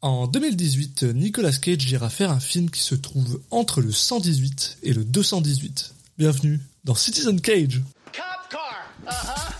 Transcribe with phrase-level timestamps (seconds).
[0.00, 4.92] En 2018, Nicolas Cage ira faire un film qui se trouve entre le 118 et
[4.92, 5.92] le 218.
[6.16, 7.82] Bienvenue dans Citizen Cage.
[8.12, 8.86] Cop car.
[9.08, 9.54] Uh-huh.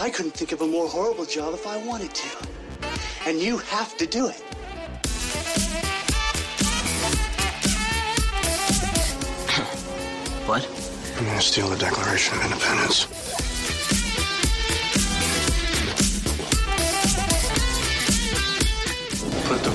[0.00, 3.28] I couldn't think of a more horrible job if I wanted to.
[3.28, 4.42] And you have to do it.
[10.46, 10.66] What?
[11.18, 13.43] I'm gonna steal the Declaration of Independence.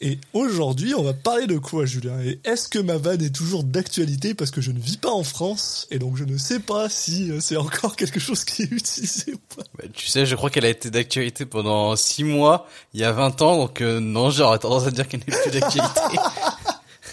[0.00, 2.18] Et aujourd'hui, on va parler de quoi, Julien?
[2.20, 5.22] Et est-ce que ma vanne est toujours d'actualité parce que je ne vis pas en
[5.22, 5.86] France?
[5.90, 9.32] Et donc je ne sais pas si euh, c'est encore quelque chose qui est utilisé
[9.32, 9.62] ou pas.
[9.78, 13.12] Bah, tu sais, je crois qu'elle a été d'actualité pendant 6 mois, il y a
[13.12, 16.00] 20 ans, donc euh, non, j'aurais tendance à dire qu'elle n'est plus d'actualité.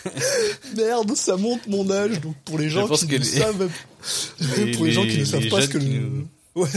[0.75, 2.19] Merde, ça monte mon âge.
[2.21, 3.69] Donc pour les gens qui ne savent,
[4.57, 6.67] les- pour les gens qui ne les- savent les pas ce que nous- ouais,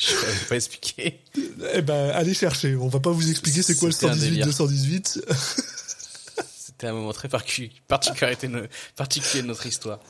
[0.00, 1.20] je vais pas expliquer.
[1.74, 2.76] eh ben allez chercher.
[2.76, 4.46] On va pas vous expliquer c'est quoi le C'était un 118 délire.
[4.46, 5.26] 218.
[6.58, 7.72] C'était un moment très particulier
[9.42, 10.00] de notre histoire.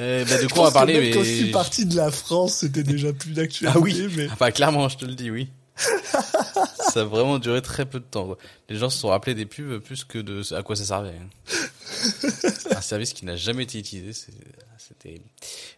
[0.00, 1.10] Euh, bah, de quoi on va parler mais...
[1.10, 3.78] quand je suis parti de la France, c'était déjà plus d'actualité.
[3.78, 5.50] Ah oui, mais ah bah, clairement, je te le dis, oui.
[5.76, 8.26] ça a vraiment duré très peu de temps.
[8.26, 8.38] quoi.
[8.68, 11.10] Les gens se sont rappelés des pubs plus que de à quoi ça servait.
[11.10, 11.56] hein.
[12.76, 15.20] Un service qui n'a jamais été utilisé, c'était.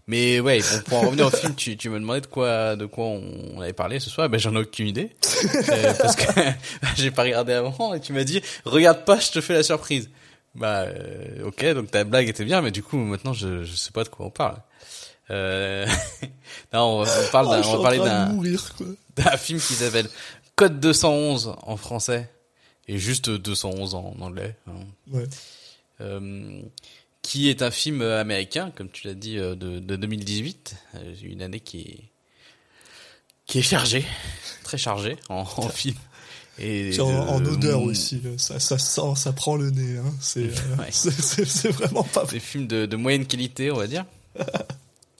[0.08, 2.84] Mais ouais, bon, pour en revenir au film, tu, tu me demandais de quoi, de
[2.86, 4.28] quoi on, on avait parlé ce soir.
[4.28, 5.10] Ben j'en ai aucune idée
[5.68, 6.24] Euh, parce que
[6.96, 10.10] j'ai pas regardé avant et tu m'as dit regarde pas, je te fais la surprise.
[10.54, 13.90] Bah euh, ok, donc ta blague était bien, mais du coup maintenant je je sais
[13.92, 14.56] pas de quoi on parle.
[15.30, 15.86] Euh...
[16.72, 17.98] non, on, on parle Ah, d'un, on va parler
[19.16, 20.08] d'un film qui s'appelle
[20.56, 22.30] Code 211 en français
[22.88, 24.56] et juste 211 en anglais.
[24.66, 24.72] hein.
[25.10, 25.24] Ouais.
[26.00, 26.60] Euh,
[27.22, 31.40] qui est un film américain, comme tu l'as dit, euh, de, de 2018, euh, une
[31.40, 32.00] année qui est
[33.46, 34.04] qui est chargée,
[34.62, 35.96] très chargée en, en film.
[36.58, 39.98] Et Puis en, de- en odeur aussi, ça, ça sent, ça prend le nez.
[39.98, 40.14] Hein.
[40.20, 40.44] C'est,
[40.78, 40.88] Ouais.
[40.90, 42.24] c'est, c'est- c'est vraiment pas.
[42.26, 44.04] Des films de, de moyenne qualité, on va dire.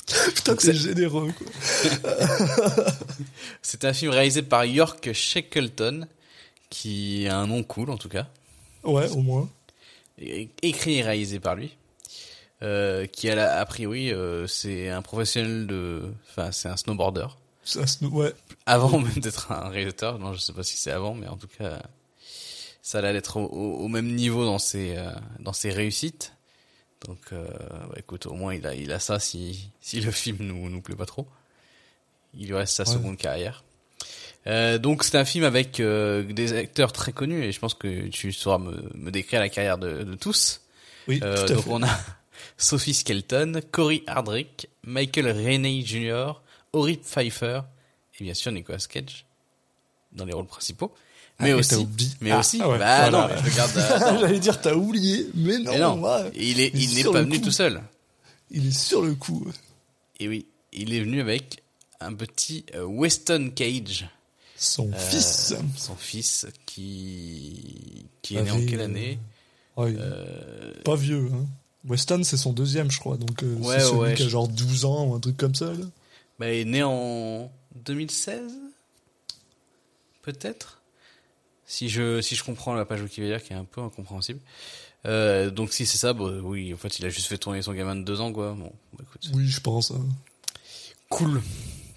[0.35, 1.47] Putain, t'es c'est- généreux quoi.
[3.63, 6.07] C'est un film réalisé par York Shackleton,
[6.71, 8.27] qui a un nom cool en tout cas.
[8.83, 9.49] Ouais, au moins.
[10.21, 11.77] É- écrit et réalisé par lui.
[12.63, 17.27] Euh, qui a, la- a priori, euh, c'est un professionnel de, enfin, c'est un snowboarder.
[18.03, 18.33] Ouais.
[18.67, 21.49] Avant même d'être un réalisateur, non, je sais pas si c'est avant, mais en tout
[21.59, 21.83] cas,
[22.83, 25.11] ça allait être au, au- au même niveau dans ses, euh,
[25.41, 26.34] dans ses réussites.
[27.07, 27.47] Donc, euh,
[27.89, 30.81] bah, écoute, au moins il a, il a ça si, si le film nous, nous
[30.81, 31.27] plaît pas trop.
[32.35, 32.93] Il lui reste sa Ouais.
[32.93, 33.63] seconde carrière.
[34.47, 38.09] Euh, donc c'est un film avec euh, des acteurs très connus et je pense que
[38.09, 40.61] tu sauras me, me décrire la carrière de, de tous.
[41.09, 41.71] Oui, tout à donc fait.
[41.71, 41.99] on a
[42.59, 46.33] Sophie Skelton, Corey Hardrick, Michael Rennie Jr.,
[46.73, 47.61] Ori Pfeiffer
[48.21, 49.27] et bien sûr Nicolas Cage
[50.13, 50.95] dans les rôles principaux.
[51.41, 51.87] Mais Ah, aussi,
[52.21, 53.29] mais Ah, aussi, ah ouais, bah voilà.
[53.29, 53.77] non, mais je regarde.
[53.77, 54.19] euh.
[54.21, 55.73] J'allais dire t'as oublié, mais non.
[55.73, 56.31] Mais non, ouais.
[56.37, 57.47] il est, il n'est pas venu coup.
[57.47, 57.83] tout seul.
[58.51, 59.47] Il est sur le coup.
[60.21, 61.63] Et oui, il est venu avec
[62.01, 64.09] un petit euh, Weston Cage,
[64.57, 65.55] Son euh, fils.
[65.77, 69.19] son fils, qui qui est né en quelle année
[69.77, 71.29] Ouais, Euh, Pas vieux.
[71.35, 71.47] Hein.
[71.89, 73.17] Weston, c'est son deuxième, je crois.
[73.17, 75.67] Donc euh, c'est celui qui a genre 12 ans ou un truc comme ça.
[75.67, 75.85] Là.
[76.39, 77.51] Bah, il est né en
[77.85, 78.41] 2016
[80.23, 80.81] Peut-être
[81.67, 84.41] si je, si je comprends la page Wikipédia qui est un peu incompréhensible.
[85.07, 87.73] Euh, donc si c'est ça, bon, oui, en fait, il a juste fait tourner son
[87.75, 88.53] gamin de deux ans, quoi.
[88.53, 89.91] Bon, bah, écoute, Oui, je pense.
[89.91, 90.01] hein.
[91.11, 91.43] cool.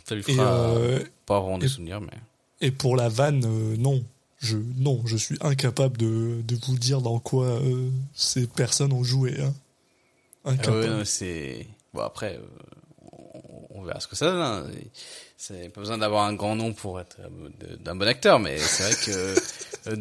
[0.05, 2.17] Ça lui fera euh, pas vraiment des et- souvenirs, mais...
[2.61, 4.03] et pour la vanne, euh, non.
[4.39, 9.03] Je, non, je suis incapable de, de vous dire dans quoi euh, ces personnes ont
[9.03, 9.35] joué.
[9.41, 9.53] Hein.
[10.45, 10.97] Ah Incapable.
[10.99, 11.65] ouais, c'est...
[11.93, 12.39] Bon, après,
[13.11, 13.41] on,
[13.71, 14.41] on verra ce que ça donne.
[14.41, 14.67] Hein.
[15.37, 18.83] C'est pas besoin d'avoir un grand nom pour être euh, d'un bon acteur, mais c'est
[18.83, 19.35] vrai que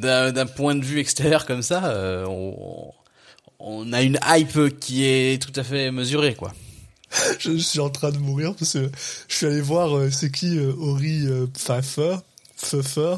[0.04, 2.92] euh, d'un point de vue extérieur comme ça, euh, on,
[3.58, 6.52] on a une hype qui est tout à fait mesurée, quoi.
[7.38, 8.90] je, suis en train de mourir parce que
[9.28, 11.24] je suis allé voir c'est qui Ori
[11.54, 12.16] Pfeiffer.
[12.56, 13.16] Pfeiffer.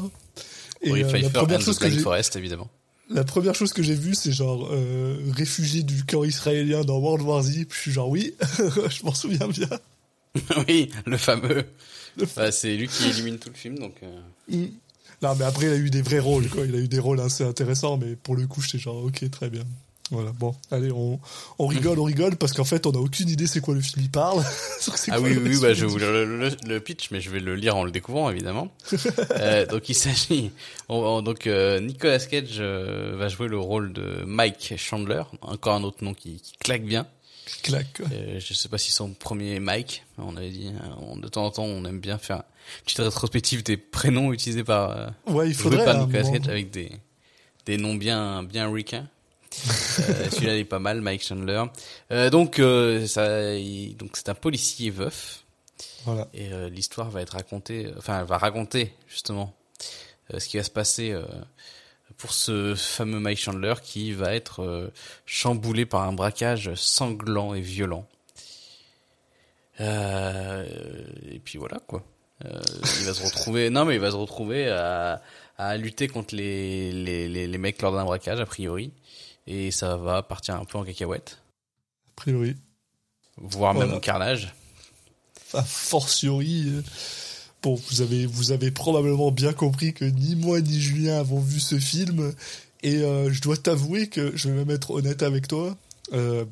[0.81, 2.69] Et Oui, euh, la Pfeiffer première chose the que Forest, évidemment.
[3.09, 7.25] la première chose que j'ai vue c'est genre euh, réfugié du camp israélien dans World
[7.25, 7.65] War Z.
[7.65, 9.69] Puis je suis genre oui, je m'en souviens bien.
[10.67, 11.65] oui, le fameux.
[12.35, 13.95] Bah, c'est lui qui élimine tout le film, donc.
[14.03, 14.65] euh,
[15.21, 16.65] Non, mais après, il a eu des vrais rôles, quoi.
[16.65, 19.49] Il a eu des rôles assez intéressants, mais pour le coup, j'étais genre, ok, très
[19.49, 19.63] bien.
[20.11, 21.19] Voilà, bon, allez, on,
[21.59, 24.01] on rigole, on rigole, parce qu'en fait, on n'a aucune idée c'est quoi le film
[24.03, 24.43] il parle.
[25.11, 27.39] Ah oui, oui, bah, je vais vous lire le, le- le pitch, mais je vais
[27.39, 28.71] le lire en le découvrant, évidemment.
[29.31, 30.51] Euh, donc, il s'agit...
[30.87, 35.75] on- on- donc, euh, Nicolas Cage euh, va jouer le rôle de Mike Chandler, encore
[35.75, 37.05] un autre nom qui, qui claque bien.
[37.63, 38.05] Clac, quoi.
[38.11, 41.51] Euh, je sais pas si son premier Mike, on avait dit, on- de temps en
[41.51, 44.91] temps, on aime bien faire une petite rétrospective des prénoms utilisés par...
[44.91, 45.85] euh, Ouais, il faudrait.
[45.85, 46.23] par Nicolas.
[46.23, 46.91] Cage avec des,
[47.65, 49.07] des noms bien, bien ricains.
[49.99, 51.63] Euh, Celui-là il est pas mal, Mike Chandler.
[52.11, 55.43] Euh, donc, euh, ça, il- donc c'est un policier veuf.
[56.05, 56.27] Voilà.
[56.33, 59.53] Et l'histoire va être racontée, enfin, elle va raconter justement
[60.37, 61.13] ce qui va se passer
[62.19, 64.91] pour ce fameux Mike Chandler qui va être euh,
[65.25, 68.05] chamboulé par un braquage sanglant et violent.
[69.79, 70.67] Euh,
[71.31, 72.03] et puis voilà quoi.
[72.45, 72.59] Euh,
[72.99, 75.21] il va se retrouver, non mais il va se retrouver à,
[75.57, 78.91] à lutter contre les, les, les, les mecs lors d'un braquage a priori.
[79.47, 81.39] Et ça va partir un peu en cacahuète,
[82.09, 82.55] A priori.
[83.37, 84.53] voire même au carnage.
[85.53, 86.83] A fortiori.
[87.61, 91.59] Bon, vous avez, vous avez probablement bien compris que ni moi ni Julien avons vu
[91.59, 92.33] ce film.
[92.83, 95.75] Et euh, je dois t'avouer que je vais même être honnête avec toi.
[96.13, 96.45] Euh,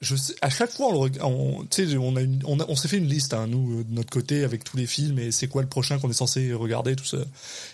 [0.00, 3.92] je sais, à chaque fois, on, on s'est fait une liste, hein, nous, euh, de
[3.92, 6.94] notre côté, avec tous les films et c'est quoi le prochain qu'on est censé regarder,
[6.94, 7.18] tout ça.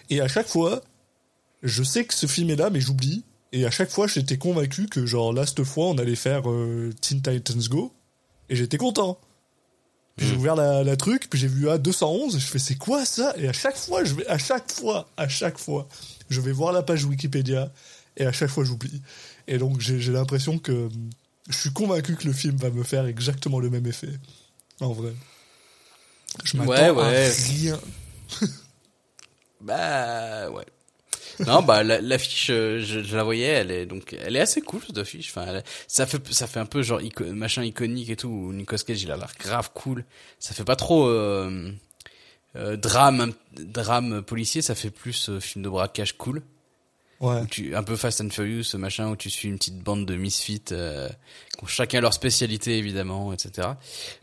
[0.08, 0.82] Et à chaque fois,
[1.62, 3.24] je sais que ce film est là, mais j'oublie.
[3.52, 6.90] Et à chaque fois, j'étais convaincu que, genre, là, cette fois, on allait faire euh,
[7.00, 7.92] Teen Titans Go.
[8.48, 9.18] Et j'étais content.
[10.16, 13.04] Puis j'ai ouvert la, la truc, puis j'ai vu à 211, je fais c'est quoi
[13.06, 13.34] ça?
[13.38, 15.88] Et à chaque fois, je vais, à chaque fois, à chaque fois,
[16.28, 17.72] je vais voir la page Wikipédia,
[18.18, 19.00] et à chaque fois j'oublie.
[19.48, 20.88] Et donc j'ai j'ai l'impression que
[21.48, 24.12] je suis convaincu que le film va me faire exactement le même effet.
[24.80, 25.12] En vrai.
[26.44, 27.28] Je m'attends Ouais, à ouais.
[27.30, 27.80] rien.
[29.60, 30.66] Bah ouais.
[31.46, 34.60] Non bah la- l'affiche euh, je, je la voyais elle est donc elle est assez
[34.60, 38.10] cool cette affiche enfin elle- ça fait ça fait un peu genre ico- machin iconique
[38.10, 40.04] et tout où Nicolas Cage il a l'air grave cool
[40.38, 41.70] ça fait pas trop euh,
[42.56, 46.42] euh, drame drame policier ça fait plus euh, film de braquage cool
[47.20, 47.46] Ouais.
[47.48, 50.16] tu un peu Fast and Furious ce machin où tu suis une petite bande de
[50.16, 51.08] misfits euh,
[51.56, 53.68] qui ont chacun leur spécialité évidemment etc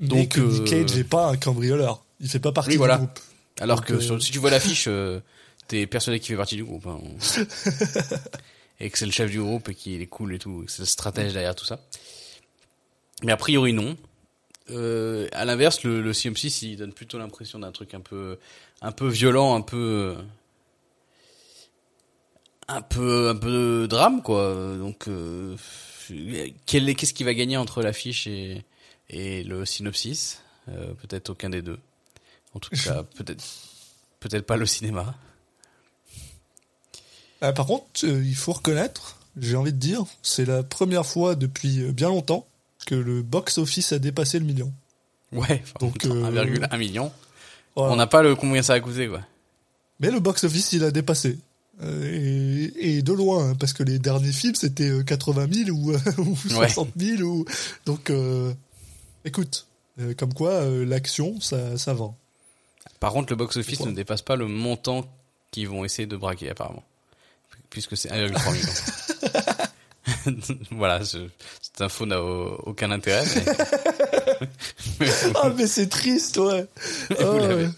[0.01, 2.03] Donc Donc, que Nick euh, Cage n'est pas un cambrioleur.
[2.19, 2.97] Il fait pas partie Oui, voilà.
[2.97, 3.19] du groupe.
[3.61, 5.21] Alors Donc, que euh, si tu vois l'affiche, euh,
[5.69, 6.85] t'es persuadé qu'il fait partie du groupe.
[6.87, 6.99] hein.
[8.81, 10.85] et que c'est le chef du groupe et qu'il est cool et tout, c'est le
[10.85, 11.79] stratège derrière tout ça.
[13.23, 13.95] Mais a priori non.
[14.71, 18.37] Euh, à l'inverse, le, le CM6 il donne plutôt l'impression d'un truc un peu,
[18.81, 20.15] un peu violent, un peu,
[22.67, 24.53] un peu, un peu drame quoi.
[24.77, 25.55] Donc, euh,
[26.65, 28.63] quel qu'est-ce qui va gagner entre l'affiche et,
[29.09, 30.41] et le synopsis?
[30.69, 31.79] Euh, Peut-être aucun des deux.
[32.53, 33.43] En tout cas, peut-être,
[34.19, 35.15] peut-être pas le cinéma.
[37.41, 41.35] Ah, par contre, euh, il faut reconnaître, j'ai envie de dire, c'est la première fois
[41.35, 42.45] depuis euh, bien longtemps
[42.85, 44.73] que le box-office a dépassé le million.
[45.31, 47.11] Ouais, Donc, putain, euh, 1,1 million.
[47.75, 47.93] Voilà.
[47.93, 49.21] On n'a pas le combien ça a coûté, quoi.
[49.99, 51.37] Mais le box-office, il a dépassé.
[51.81, 55.93] Et, et de loin, hein, parce que les derniers films, c'était euh, 80 000 ou,
[56.17, 57.21] ou 60 000.
[57.21, 57.45] Ou...
[57.85, 58.53] Donc, euh,
[59.23, 59.67] écoute,
[59.99, 62.17] euh, comme quoi, euh, l'action, ça, ça vend.
[62.99, 65.05] Par contre, le box-office ne dépasse pas le montant
[65.51, 66.83] qu'ils vont essayer de braquer, apparemment.
[67.69, 68.67] Puisque c'est 1,3 million.
[70.71, 71.27] voilà, ce-
[71.61, 73.23] cette info n'a au- aucun intérêt.
[73.35, 74.47] mais-
[74.99, 76.65] mais- Ah, mais c'est triste, ouais.
[77.19, 77.69] Ah, ouais.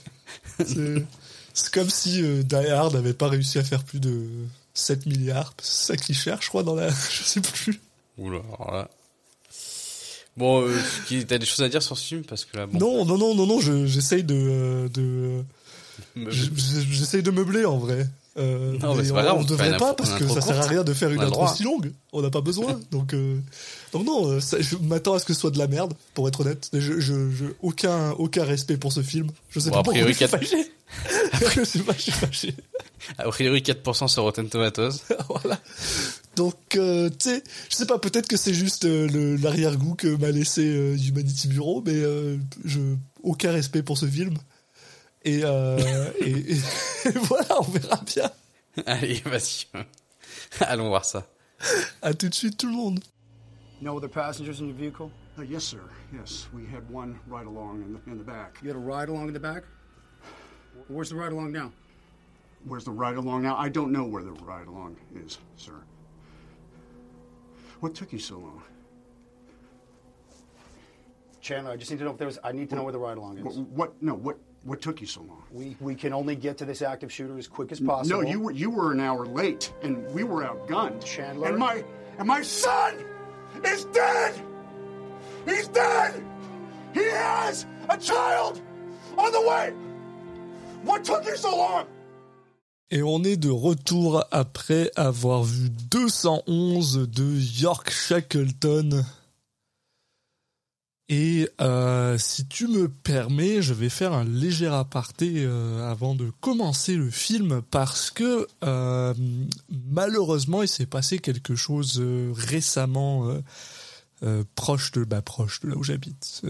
[0.65, 4.27] C'est- comme si euh, Die Hard n'avait pas réussi à faire plus de
[4.73, 5.53] 7 milliards.
[5.61, 6.89] C'est ça qu'ils cherchent, je crois, dans la...
[6.89, 7.79] Je sais plus.
[8.17, 8.89] Oula, alors là.
[10.37, 10.73] Bon, euh,
[11.27, 12.23] t'as des choses à dire sur ce film?
[12.23, 12.79] Parce que là, bon.
[12.79, 14.33] Non, non, non, non, non, je- j'essaye de...
[14.35, 15.43] euh, de
[16.29, 18.07] j'essaye de meubler, en vrai.
[18.37, 20.83] Euh, Non, mais c'est on, grave, on devrait pas parce que ça sert à rien
[20.85, 21.91] de faire une intro si longue.
[22.13, 22.79] On n'a pas besoin.
[22.91, 23.37] donc, euh,
[23.91, 26.27] donc non, euh, ça- je m'attends à ce que ce soit de la merde, pour
[26.29, 26.69] être honnête.
[26.71, 29.27] Je, je, je- aucun, aucun respect pour ce film.
[29.49, 30.65] Je sais Bon, pas a pourquoi je suis fâché.
[31.75, 32.55] je pas, je suis fâché.
[33.17, 34.91] A priori, 4% sur Rotten Tomatoes.
[35.29, 35.59] voilà.
[36.37, 40.63] Donc, euh, tu sais, je sais pas, peut-être que c'est juste l'arrière-goût que m'a laissé
[40.63, 42.01] Humanity Bureau, mais
[42.63, 42.79] je
[43.23, 44.35] aucun respect pour ce film.
[45.23, 45.77] Et, euh,
[46.19, 48.31] et, et- et voilà, on verra bien.
[48.85, 49.65] Allez, vas-y.
[50.61, 51.25] Allons voir ça.
[52.01, 52.99] À tout de suite, tout le monde.
[53.81, 55.11] No other passengers in your vehicle?
[55.37, 55.81] Uh, yes, sir.
[56.13, 58.57] Yes, we had one ride along in the, in the back.
[58.61, 59.63] You had a ride along in the back?
[60.87, 61.71] Where's the ride along now?
[62.65, 63.55] Where's the ride along now?
[63.57, 65.73] I don't know where the ride along is, sir.
[67.79, 68.61] What took you so long?
[71.41, 72.37] Chandler, I just need to know if there was.
[72.43, 73.43] I need to know where the ride along is.
[73.57, 74.01] What, what?
[74.03, 74.13] No.
[74.13, 74.37] What?
[74.63, 75.43] What took you so long?
[75.51, 78.21] We we can only get to this active shooter as quick as possible.
[78.21, 81.03] No, you were you were an hour late, and we were outgunned.
[81.03, 81.47] Chandler?
[81.49, 81.83] And my
[82.19, 82.95] and my son
[83.63, 84.35] is dead.
[85.45, 86.23] He's dead.
[86.93, 88.61] He has a child
[89.17, 89.73] on the way.
[90.83, 91.87] What took you so long?
[92.91, 97.23] Et on est de retour après avoir vu 211 de
[97.61, 99.03] York Shackleton.
[101.11, 106.31] Et euh, si tu me permets, je vais faire un léger aparté euh, avant de
[106.39, 109.13] commencer le film parce que euh,
[109.89, 112.01] malheureusement il s'est passé quelque chose
[112.33, 113.29] récemment
[114.55, 116.43] proche de bah, proche de là où j'habite.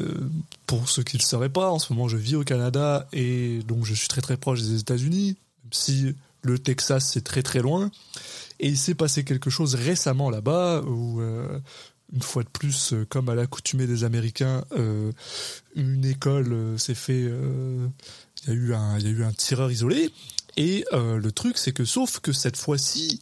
[0.67, 3.63] Pour ceux qui ne le sauraient pas, en ce moment je vis au Canada et
[3.67, 7.61] donc je suis très très proche des États-Unis, même si le Texas c'est très très
[7.61, 7.89] loin.
[8.59, 11.19] Et il s'est passé quelque chose récemment là-bas où
[12.13, 15.11] une fois de plus, euh, comme à l'accoutumée des Américains, euh,
[15.75, 17.21] une école euh, s'est fait.
[17.21, 18.73] Il y a eu
[19.23, 20.09] un, tireur isolé.
[20.57, 23.21] Et le truc, c'est que sauf que cette fois-ci,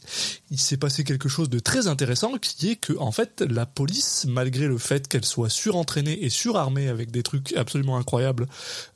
[0.50, 4.25] il s'est passé quelque chose de très intéressant, qui est que en fait, la police,
[4.27, 8.48] malgré le fait qu'elle soit surentraînée et surarmée avec des trucs absolument incroyables,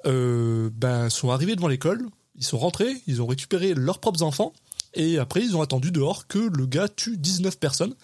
[0.03, 2.07] ben sont arrivés devant l'école.
[2.35, 4.53] Ils sont rentrés, ils ont récupéré leurs propres enfants.
[4.95, 7.95] Et après, ils ont attendu dehors que le gars tue 19 personnes.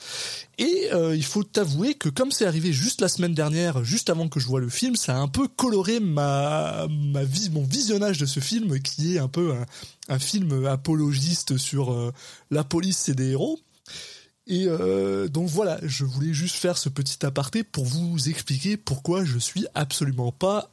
[0.57, 4.27] Et euh, il faut t'avouer que comme c'est arrivé juste la semaine dernière, juste avant
[4.27, 8.17] que je vois le film, ça a un peu coloré ma, ma vie, mon visionnage
[8.17, 9.53] de ce film, qui est un peu
[10.07, 12.11] un, film apologiste sur euh,
[12.49, 13.59] la police, c'est des héros.
[14.47, 19.23] Et euh, donc voilà, je voulais juste faire ce petit aparté pour vous expliquer pourquoi
[19.23, 20.71] je suis absolument pas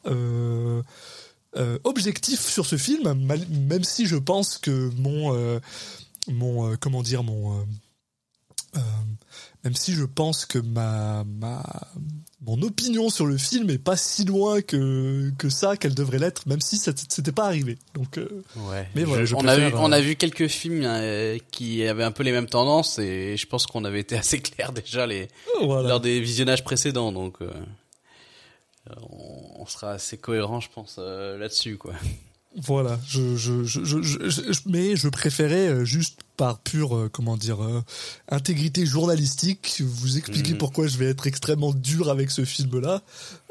[1.84, 3.14] objectif sur ce film,
[3.68, 5.60] même si je pense que mon
[6.28, 7.64] mon euh, comment dire mon euh,
[8.76, 8.80] euh,
[9.64, 11.62] même si je pense que ma ma
[12.40, 16.46] mon opinion sur le film est pas si loin que que ça qu'elle devrait l'être,
[16.46, 17.78] même si c'était pas arrivé.
[17.94, 18.20] Donc
[18.56, 18.88] Ouais.
[18.94, 22.12] Mais voilà, je on, a vu, on a vu quelques films euh, qui avaient un
[22.12, 25.28] peu les mêmes tendances et je pense qu'on avait été assez clair déjà les,
[25.62, 25.88] voilà.
[25.88, 27.10] lors des visionnages précédents.
[27.10, 27.50] Donc, euh,
[29.00, 31.94] on, on sera assez cohérent, je pense, euh, là-dessus, quoi.
[32.58, 37.08] Voilà, je, je, je, je, je- je- mais je préférais euh, juste par pure, euh,
[37.12, 37.82] comment dire, euh,
[38.30, 40.58] intégrité journalistique, vous expliquer Mhm.
[40.58, 43.02] pourquoi je vais être extrêmement dur avec ce film-là.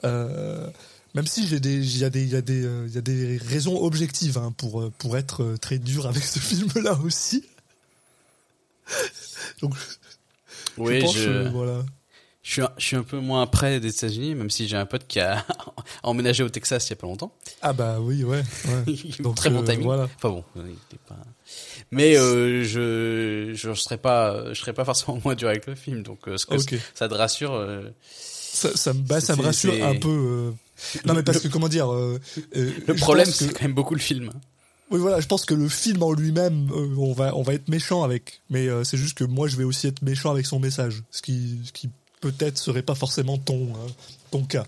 [0.05, 0.67] Euh,
[1.13, 3.01] même si j'ai des, il y a des, il y a des, il y a
[3.01, 7.43] des raisons objectives hein, pour pour être très dur avec ce film-là aussi.
[9.61, 9.73] Donc,
[10.77, 11.85] Oui, je voilà.
[12.47, 14.85] Je, suis un, je suis un peu moins près des États-Unis, même si j'ai un
[14.85, 15.43] pote qui a
[16.03, 17.33] emménagé au Texas il y a pas longtemps.
[17.63, 18.43] Ah bah oui, ouais.
[18.67, 18.95] ouais.
[19.19, 19.83] Donc, Très bon euh, timing.
[19.85, 20.03] voilà.
[20.17, 21.17] Enfin bon, il était pas.
[21.91, 26.03] Mais euh, je je serais pas je serais pas forcément moins dur avec le film,
[26.03, 26.55] donc euh, ce que
[26.93, 27.53] ça te rassure.
[27.53, 30.09] euh, Ça, ça, me, bah, ça me rassure un peu.
[30.09, 30.51] euh,
[31.05, 31.91] Non mais parce que comment dire.
[31.91, 32.19] euh,
[32.55, 34.29] euh, le problème, que- c'est quand même beaucoup le film.
[34.91, 37.69] Oui, voilà, je pense que le film en lui-même, euh, on va, on va être
[37.69, 40.59] méchant avec, mais euh, c'est juste que moi, je vais aussi être méchant avec son
[40.59, 41.89] message, ce qui, ce qui
[42.31, 43.89] peut-être serait pas forcément ton, euh,
[44.31, 44.65] ton cas.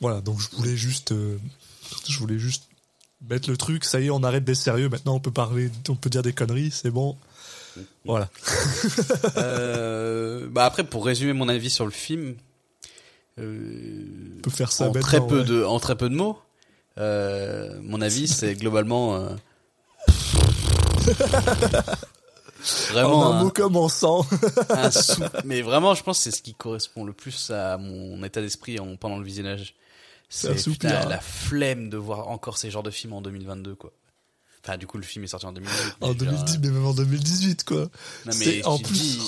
[0.00, 1.38] Voilà, donc je voulais juste, euh,
[2.08, 2.64] je voulais juste
[3.28, 3.84] mettre le truc.
[3.84, 4.88] Ça y est, on arrête d'être sérieux.
[4.88, 7.16] Maintenant, on peut parler, on peut dire des conneries, c'est bon.
[8.04, 8.28] Voilà.
[9.36, 12.36] Euh, bah après, pour résumer mon avis sur le film,
[13.38, 14.04] euh,
[14.38, 15.44] On peut faire ça en très peu ouais.
[15.44, 16.38] de en très peu de mots,
[16.96, 19.28] euh, mon avis c'est globalement
[22.90, 24.26] vraiment en un un, mot comme en sang.
[24.70, 28.22] un sou- mais vraiment je pense que c'est ce qui correspond le plus à mon
[28.24, 29.74] état d'esprit en- pendant le visionnage.
[30.28, 33.92] C'est putain, la flemme de voir encore ces genres de films en 2022 quoi.
[34.64, 35.80] Enfin du coup le film est sorti en 2018.
[36.00, 37.88] en mais je veux dire, 2010, mais même en 2018, quoi.
[38.26, 38.92] non mais en plus.
[38.92, 39.20] dis,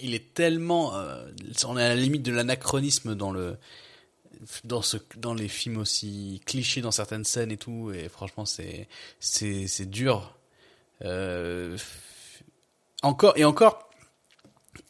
[0.00, 1.24] il est tellement, euh,
[1.66, 3.56] on est à la limite de l'anachronisme dans le,
[4.64, 7.92] dans ce, dans les films aussi clichés dans certaines scènes et tout.
[7.92, 8.88] Et franchement, c'est,
[9.20, 10.34] c'est, c'est dur.
[11.04, 11.78] Euh,
[13.02, 13.88] encore et encore,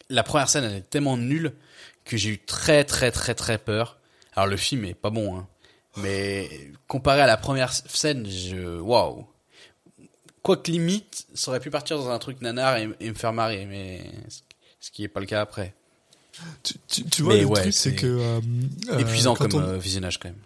[0.08, 1.52] la première scène elle est tellement nulle
[2.04, 3.98] que j'ai eu très très très très peur.
[4.34, 5.48] Alors le film est pas bon, hein,
[5.96, 6.48] mais
[6.88, 9.26] comparé à la première scène, je, waouh.
[10.42, 13.66] Quoique limite, ça aurait pu partir dans un truc nanar et, et me faire marrer,
[13.66, 14.08] mais
[14.78, 15.74] ce qui est pas le cas après.
[16.62, 18.40] Tu, tu, tu vois, Mais le ouais, truc, c'est que euh,
[18.90, 20.38] euh, Épuisant comme on- euh, visionnage quand même.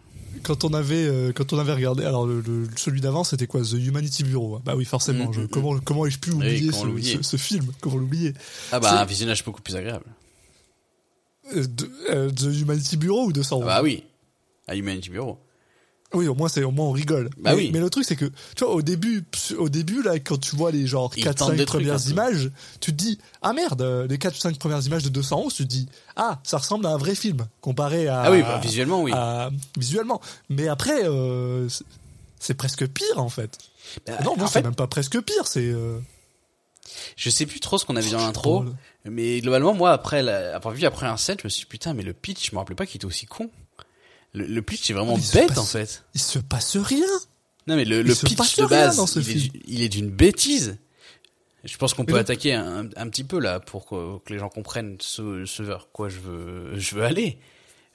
[0.43, 3.61] Quand on avait euh, quand on avait regardé alors le, le- celui d'avant c'était quoi?
[3.63, 6.85] The Humanity Bureau bah oui forcément Mm, je- mm, comment comment ai-je pu oublier ce,
[6.87, 7.17] l'oublier?
[7.17, 7.67] ce, ce film?
[7.81, 8.35] Comment l'oublier?
[8.73, 10.05] Ah bah un visionnage beaucoup plus agréable.
[11.57, 14.05] Euh, de- euh, The Humanity Bureau ou 200 Ah bah oui,
[14.69, 15.39] à Humanity Bureau.
[16.13, 17.31] Oui, au moins c'est au moins on rigole.
[17.39, 17.71] Bah mais, oui.
[17.73, 18.25] mais le truc c'est que
[18.57, 19.23] tu vois au début
[19.59, 21.85] au début là quand tu vois les genre Ils 4 tentent 5 des trucs un
[21.87, 22.11] premières peu.
[22.11, 22.51] images,
[22.81, 25.69] tu te dis ah merde, euh, les 4 5 premières images de 211, tu te
[25.69, 29.13] dis ah, ça ressemble à un vrai film comparé à Ah oui, bah, visuellement, oui.
[29.15, 30.21] à- visuellement.
[30.49, 31.69] Mais après euh,
[32.41, 33.57] c'est- presque pire en fait.
[34.07, 35.99] Bah, non, en c'est même pas presque pire, c'est euh,
[37.17, 38.65] je sais plus trop ce qu'on avait dit dans l'intro,
[39.05, 41.95] mais globalement, moi, après la- avoir vu la première scène, je me suis dit, putain,
[41.95, 43.49] mais le pitch, je me rappelais pas qu'il était aussi con.
[44.33, 46.05] Le, le pitch est vraiment il bête, passe- en fait.
[46.15, 47.07] il se passe rien.
[47.67, 49.19] Non, mais le, le pitch de base, dans ce
[49.67, 50.79] il, est, d'une bêtise.
[51.65, 54.39] Je pense qu'on peut donc- attaquer un, un petit peu là pour que, que les
[54.39, 57.39] gens comprennent ce, ce vers quoi je veux, je veux aller.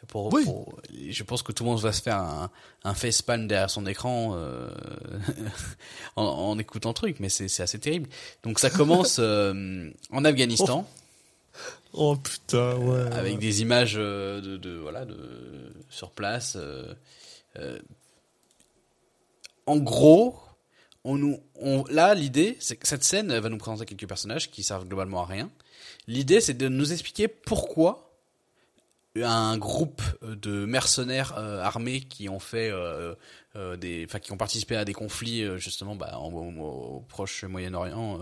[0.08, 0.44] Pour, Oui.
[0.46, 0.77] pour-
[1.10, 2.51] je pense que tout le monde va se faire un,
[2.84, 4.70] un facepalm derrière son écran euh,
[6.15, 8.08] en, en écoutant le truc, mais c'est c'est assez terrible.
[8.44, 10.92] Donc ça commence euh, en Afghanistan Oh
[12.21, 13.11] putain, ouais.
[13.13, 16.55] avec des images euh, de, de voilà de sur place.
[16.59, 16.93] euh,
[17.57, 17.79] euh,
[19.65, 20.37] en gros,
[21.03, 24.51] on nous, on, là l'idée, c'est que cette scène elle va nous présenter quelques personnages
[24.51, 25.49] qui servent globalement à rien.
[26.07, 28.01] L'idée, c'est de nous expliquer pourquoi
[29.17, 33.15] un groupe de mercenaires euh, armés qui ont fait euh,
[33.55, 36.99] euh, des, enfin qui ont participé à des conflits euh, justement bah, en- au, au
[37.07, 38.19] Proche Moyen-Orient.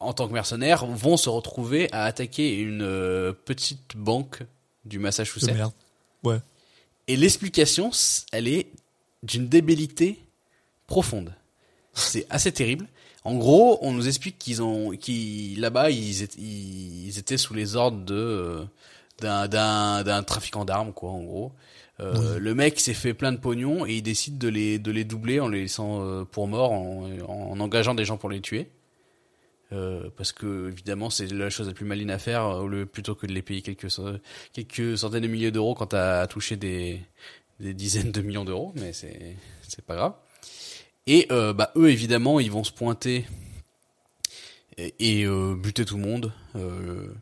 [0.00, 4.42] En tant que mercenaires, vont se retrouver à attaquer une euh, petite banque
[4.84, 5.52] du Massachusetts.
[5.54, 5.72] merde.
[6.24, 6.38] Ouais.
[7.08, 7.90] Et l'explication,
[8.32, 8.66] elle est
[9.22, 10.18] d'une débilité
[10.86, 11.32] profonde.
[11.94, 12.86] C'est assez terrible.
[13.24, 17.74] En gros, on nous explique qu'ils ont, qu'ils là-bas, ils, étaient- ils étaient sous les
[17.74, 18.64] ordres de euh,
[19.48, 21.52] d'un trafiquant d'armes, quoi, en gros.
[22.00, 25.04] Euh, Le mec s'est fait plein de pognon et il décide de les de les
[25.04, 28.68] doubler en les laissant pour morts, en, en engageant des gens pour les tuer.
[29.72, 33.16] Euh, parce que évidemment c'est la chose la plus maligne à faire euh, lieu plutôt
[33.16, 37.00] que de les payer quelques centaines de milliers d'euros quand t'as touché des
[37.58, 39.36] dizaines de millions d'euros mais c'est
[39.84, 40.12] pas grave.
[41.08, 43.24] Et euh, bah eux évidemment ils vont se pointer
[44.78, 46.32] et, et, euh, buter tout le monde.
[46.54, 47.12] Euh,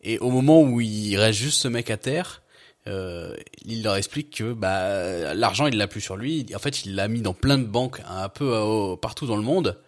[0.00, 2.42] et au moment où il reste juste ce mec à terre
[2.88, 6.44] euh, il leur explique que bah l'argent il l'a plus sur lui.
[6.56, 9.78] En fait il l'a mis dans plein de banques un peu partout dans le monde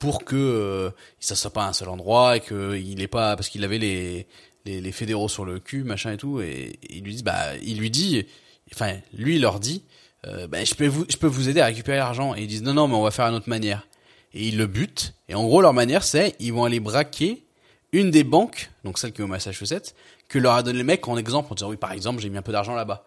[0.00, 0.90] pour que euh,
[1.20, 3.78] ça soit pas à un seul endroit et que il est pas parce qu'il avait
[3.78, 4.26] les,
[4.64, 7.54] les les fédéraux sur le cul machin et tout et, et il lui dit bah
[7.62, 8.26] il lui dit
[8.72, 9.84] enfin lui il leur dit
[10.26, 12.34] euh, bah, je peux vous je peux vous aider à récupérer l'argent.
[12.34, 13.86] Et ils disent non non mais on va faire à notre manière.
[14.34, 15.14] Et ils le butent.
[15.28, 17.44] Et en gros leur manière c'est ils vont aller braquer
[17.92, 19.94] une des banques donc celle qui est au Massachusetts
[20.28, 22.38] que leur a donné le mec en exemple en disant oui par exemple j'ai mis
[22.38, 23.06] un peu d'argent là-bas.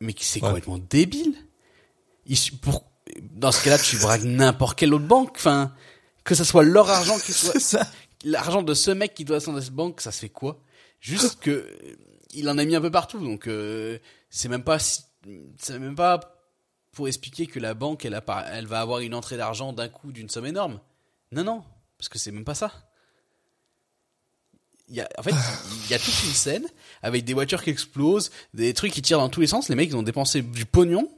[0.00, 0.48] Mais c'est Ouais.
[0.48, 1.34] complètement débile.
[2.26, 2.84] Il, su- pour,
[3.20, 5.32] dans ce cas-là, tu braques n'importe quelle autre banque.
[5.36, 5.72] Enfin,
[6.24, 7.54] que ça soit leur argent qui soit
[8.24, 10.60] l'argent de ce mec qui doit dans cette banque, ça se fait quoi?
[11.00, 11.96] Juste que euh,
[12.34, 13.98] il en a mis un peu partout, donc euh,
[14.30, 15.02] c'est même pas si-
[15.58, 16.20] c'est même pas
[16.92, 18.22] pour expliquer que la banque elle a
[18.52, 20.80] elle va avoir une entrée d'argent d'un coup d'une somme énorme.
[21.32, 21.62] Non non,
[21.98, 22.72] parce que c'est même pas ça.
[24.88, 25.32] Il y a, en fait,
[25.86, 26.66] il y a toute une scène
[27.02, 29.68] avec des voitures qui explosent, des trucs qui tirent dans tous les sens.
[29.68, 31.08] Les mecs ils ont dépensé du pognon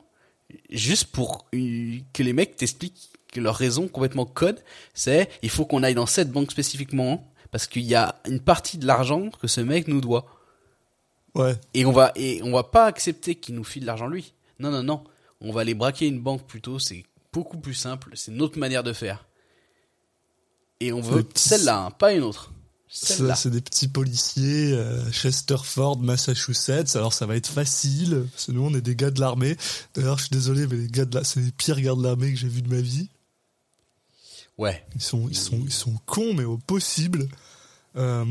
[0.70, 4.62] juste pour que les mecs t'expliquent que leur raison complètement code,
[4.94, 8.78] c'est il faut qu'on aille dans cette banque spécifiquement parce qu'il y a une partie
[8.78, 10.26] de l'argent que ce mec nous doit
[11.36, 11.56] Ouais.
[11.74, 14.34] et on va et on va pas accepter qu'il nous file l'argent lui.
[14.60, 15.02] Non non non,
[15.40, 18.92] on va aller braquer une banque plutôt, c'est beaucoup plus simple, c'est notre manière de
[18.92, 19.26] faire.
[20.78, 22.52] Et on veut celle-là, hein, pas une autre.
[22.96, 23.35] Ça.
[23.35, 26.94] C'est des petits policiers, euh, Chesterford, Massachusetts.
[26.94, 29.57] Alors ça va être facile, parce que nous on est des gars de l'armée.
[29.94, 32.33] D'ailleurs, je suis désolé, mais les gars de la, c'est les pires gars de l'armée
[32.33, 33.09] que j'ai vus de ma vie.
[34.59, 34.87] Ouais.
[34.94, 37.26] Ils sont, ils sont, ils sont cons, mais au possible.
[37.96, 38.24] Euh,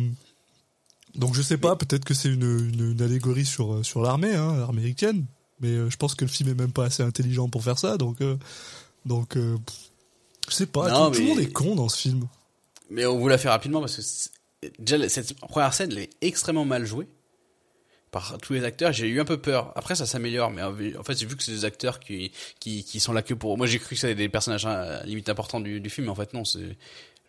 [1.14, 4.66] donc je sais pas, peut-être que c'est une, une, une allégorie sur sur l'armée, hein,
[4.70, 5.26] américaine.
[5.60, 7.98] Mais euh, je pense que le film est même pas assez intelligent pour faire ça.
[7.98, 8.38] Donc euh,
[9.06, 9.58] donc euh,
[10.48, 10.90] je sais pas.
[10.90, 12.30] Non, tout, tout le monde est con dans ce film.
[12.90, 14.02] Mais on vous la fait rapidement parce que
[14.80, 17.08] déjà cette première scène elle est extrêmement mal jouée
[18.12, 18.94] par tous les acteurs.
[18.94, 19.72] J'ai eu un peu peur.
[19.76, 23.00] Après ça s'améliore, mais en fait j'ai vu que c'est des acteurs qui, qui qui
[23.00, 23.58] sont là que pour.
[23.58, 26.16] Moi j'ai cru que c'était des personnages hein, limite importants du, du film, mais en
[26.16, 26.46] fait non.
[26.46, 26.78] C'est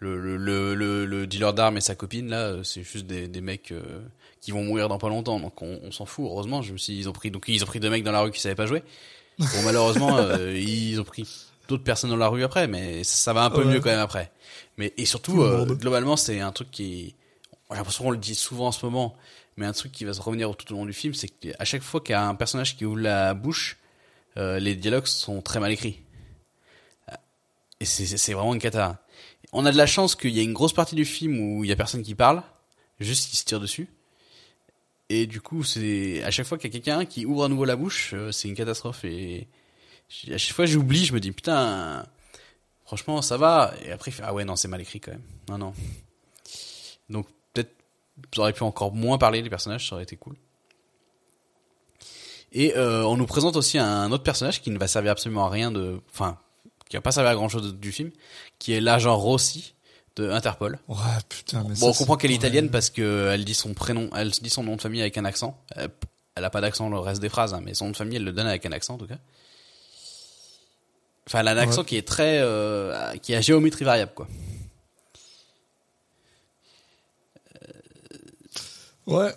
[0.01, 3.41] le le le le, le dealer d'armes et sa copine là, c'est juste des des
[3.41, 4.01] mecs euh,
[4.43, 5.41] qui vont mourir dans pas longtemps.
[5.41, 6.27] Donc on, on s'en fout.
[6.27, 8.21] Heureusement, je me suis ils ont pris donc ils ont pris deux mecs dans la
[8.21, 8.83] rue qui savaient pas jouer.
[9.39, 11.27] Bon malheureusement euh, ils ont pris
[11.69, 13.73] d'autres personnes dans la rue après, mais ça va un peu Ouais.
[13.73, 14.31] mieux quand même après.
[14.77, 17.15] Mais et surtout, euh, globalement, c'est un truc qui,
[17.71, 19.17] j'ai l'impression qu'on le dit souvent en ce moment,
[19.57, 21.83] mais un truc qui va se revenir tout au long du film, c'est qu'à chaque
[21.83, 23.79] fois qu'il y a un personnage qui ouvre la bouche,
[24.37, 26.01] euh, les dialogues sont très mal écrits.
[27.81, 29.03] Et c'est vraiment une cata.
[29.53, 31.69] On a de la chance qu'il y a une grosse partie du film où il
[31.69, 32.43] y a personne qui parle,
[32.99, 33.89] juste qui se tire dessus.
[35.11, 37.65] et du coup, c'est à chaque fois qu'il y a quelqu'un qui ouvre à nouveau
[37.65, 39.05] la bouche, euh, c'est une catastrophe.
[39.05, 39.49] Et
[40.31, 42.07] à chaque fois, j'oublie, je me dis putain,
[42.85, 43.75] franchement, ça va.
[43.85, 45.23] Et après, ah ouais, non, c'est mal écrit quand même.
[45.49, 45.75] Non, non.
[47.11, 47.27] Donc
[48.35, 50.37] j'aurais pu encore moins parler des personnages, ça aurait été cool.
[52.53, 55.49] Et euh, on nous présente aussi un autre personnage qui ne va servir absolument à
[55.51, 56.39] rien de, enfin,
[56.89, 58.11] qui va pas servir à grand chose du film,
[58.59, 59.75] qui est l'agent Rossi
[60.17, 60.79] de Interpol.
[60.87, 60.97] Ouais,
[61.29, 64.31] putain, mais Bon, on comprend qu'elle est italienne parce que elle dit son prénom, elle
[64.31, 65.61] dit son nom de famille avec un accent.
[65.75, 65.91] Elle,
[66.37, 68.25] elle a pas d'accent le reste des phrases, hein, mais son nom de famille, elle
[68.25, 69.19] le donne avec un accent en tout cas.
[71.27, 71.87] Enfin, elle a un accent Ouais.
[71.87, 74.29] qui est très, euh, qui a géométrie variable quoi.
[79.07, 79.31] Ouais,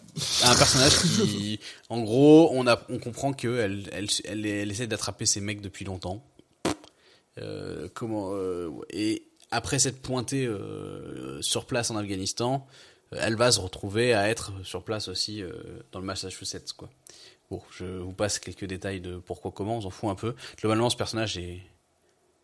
[0.43, 4.87] Un personnage qui, en gros, on a, on comprend que elle, elle, elle, elle essaie
[4.87, 6.23] d'attraper ses mecs depuis longtemps.
[7.39, 12.65] Euh, comment euh, et après s'être pointée euh, sur place en Afghanistan,
[13.11, 15.43] elle va se retrouver à être sur place aussi
[15.91, 16.89] dans le Massachusetts quoi.
[17.49, 20.35] Bon, je vous passe quelques détails de pourquoi comment, on s'en fout un peu.
[20.59, 21.61] Globalement, ce personnage est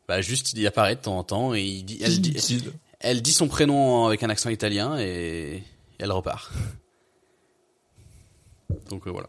[0.07, 2.35] bah juste il apparaît de temps en temps et il dit, elle dit,
[2.99, 5.63] elle dit son prénom avec un accent italien et
[5.99, 6.51] elle repart.
[8.89, 9.27] Donc euh, voilà.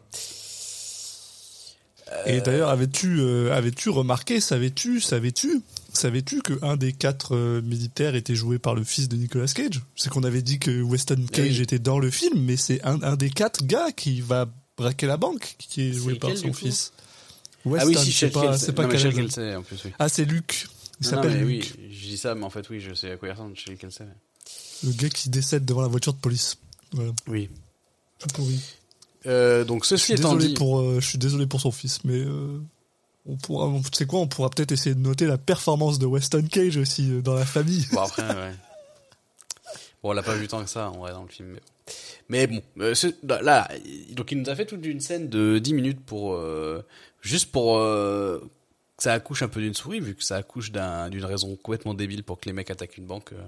[2.27, 8.13] Et d'ailleurs, avais-tu euh, avais-tu remarqué, savais-tu, savais-tu, savais-tu que un des quatre euh, militaires
[8.13, 9.81] était joué par le fils de Nicolas Cage?
[9.95, 11.61] C'est qu'on avait dit que Weston Cage Oui.
[11.63, 15.17] était dans le film, mais c'est un, un des quatre gars qui va braquer la
[15.17, 16.93] banque qui est joué C'est par son fils.
[17.65, 18.65] ah Weston, oui, si, c'est pas, Kelsey.
[18.67, 18.87] c'est pas.
[18.87, 19.91] Kelsey, en plus, oui.
[19.97, 20.67] Ah, c'est Luc.
[21.01, 21.73] Il s'appelle Luc.
[21.79, 23.77] oui, je dis ça, mais en fait, oui, je sais à quoi il ressemble, Shell
[23.77, 24.05] Kelsey.
[24.83, 26.57] Le gars qui décède devant la voiture de police.
[26.91, 27.11] Voilà.
[27.27, 27.49] Oui.
[28.19, 28.59] Tout pourri.
[29.27, 32.03] Euh, donc, Je ceci suis étant dit, pour, euh, je suis désolé pour son fils,
[32.03, 32.59] mais euh,
[33.25, 36.05] on pourra, on- tu sais quoi, on pourra peut-être essayer de noter la performance de
[36.05, 37.85] Weston Cage aussi euh, dans la famille.
[37.91, 38.51] bon, après, ouais.
[40.03, 41.61] Bon, on l'a pas vu tant que ça, en vrai, dans le film, mais bon.
[42.29, 43.07] Mais bon, euh, ce-
[43.43, 43.67] là,
[44.13, 46.83] donc il nous a fait toute une scène de 10 minutes pour, euh,
[47.21, 48.39] juste pour, euh,
[48.97, 51.93] que ça accouche un peu d'une souris, vu que ça accouche d'un- d'une raison complètement
[51.93, 53.41] débile pour que les mecs attaquent une banque euh,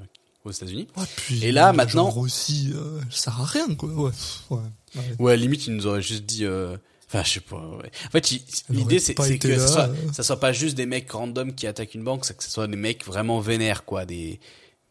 [0.48, 0.88] aux États-Unis.
[0.98, 3.90] Ouais, puis, Et là, maintenant- aussi, euh, ça sert à rien, quoi.
[3.90, 4.12] Ouais,
[4.50, 4.58] ouais,
[4.96, 5.02] ouais.
[5.20, 6.46] Ouais, limite, il nous aurait juste dit.
[6.46, 6.76] euh,
[7.10, 7.56] Enfin, je sais pas.
[7.56, 7.90] ouais.
[8.06, 8.30] En fait,
[8.70, 9.96] l'idée, c'est que là, ça soit, euh.
[10.12, 12.68] ça soit pas juste des mecs random qui attaquent une banque, c'est que ce soit
[12.68, 14.06] des mecs vraiment vénères, quoi.
[14.06, 14.42] Des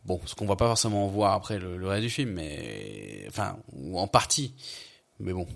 [0.07, 3.59] bon, ce qu'on va pas forcément voir après le, le reste du film, mais enfin,
[3.75, 4.55] ou en partie.
[5.21, 5.47] Mais bon,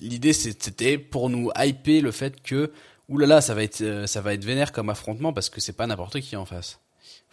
[0.00, 2.70] l'idée, c'était pour nous hyper le fait que
[3.08, 5.86] oulala, ça va être, euh, ça va être vénère comme affrontement parce que c'est pas
[5.88, 6.78] n'importe qui en face.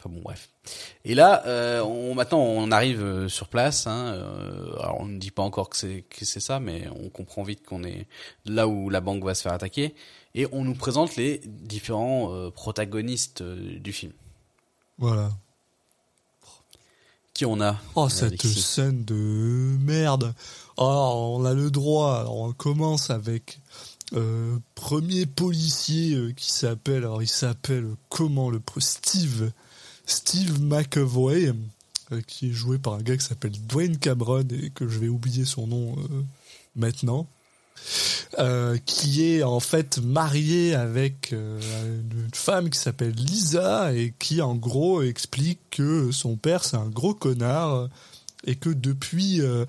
[0.08, 0.50] Enfin bon, bref.
[1.06, 3.88] Et là, euh, on, maintenant, on arrive euh, sur place.
[3.88, 7.10] Hein, euh, alors, on ne dit pas encore que c'est que c'est ça, mais on
[7.10, 8.08] comprend vite qu'on est
[8.46, 9.96] là où la banque va se faire attaquer.
[10.36, 14.14] Et on nous présente les différents euh, protagonistes du film.
[14.98, 15.32] Voilà.
[17.34, 17.78] Qui on a?
[17.96, 20.34] Oh, cette scène de merde.
[20.78, 22.20] Alors, on a le droit.
[22.20, 23.60] Alors, on commence avec
[24.14, 27.04] euh, premier policier euh, qui s'appelle.
[27.04, 29.52] Alors, il s'appelle comment le Steve?
[30.08, 31.54] Steve McAvoy,
[32.12, 35.10] euh, qui est joué par un gars qui s'appelle Dwayne Cameron et que je vais
[35.10, 36.24] oublier son nom euh,
[36.76, 37.28] maintenant.
[38.40, 41.60] Euh, qui est en fait marié avec euh,
[42.12, 46.90] une femme qui s'appelle Lisa et qui en gros explique que son père c'est un
[46.90, 47.88] gros connard
[48.46, 49.66] et que depuis euh,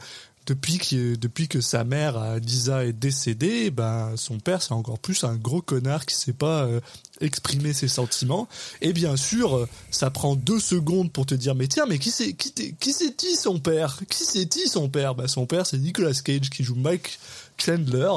[0.49, 5.23] depuis que depuis que sa mère Lisa est décédée ben son père c'est encore plus
[5.25, 6.81] un gros connard qui sait pas euh,
[7.21, 8.49] exprimer ses sentiments.
[8.81, 12.11] Et bien sûr euh, ça prend deux secondes pour te dire mais tiens mais qui
[12.11, 14.01] c'est qui qui c'est-il son père?
[14.09, 15.15] Qui c'est-il son père?
[15.15, 17.19] Ben son père c'est Nicolas Cage qui joue Mike
[17.59, 18.11] Chandler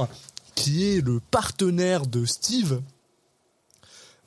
[0.56, 2.82] qui est le partenaire de Steve.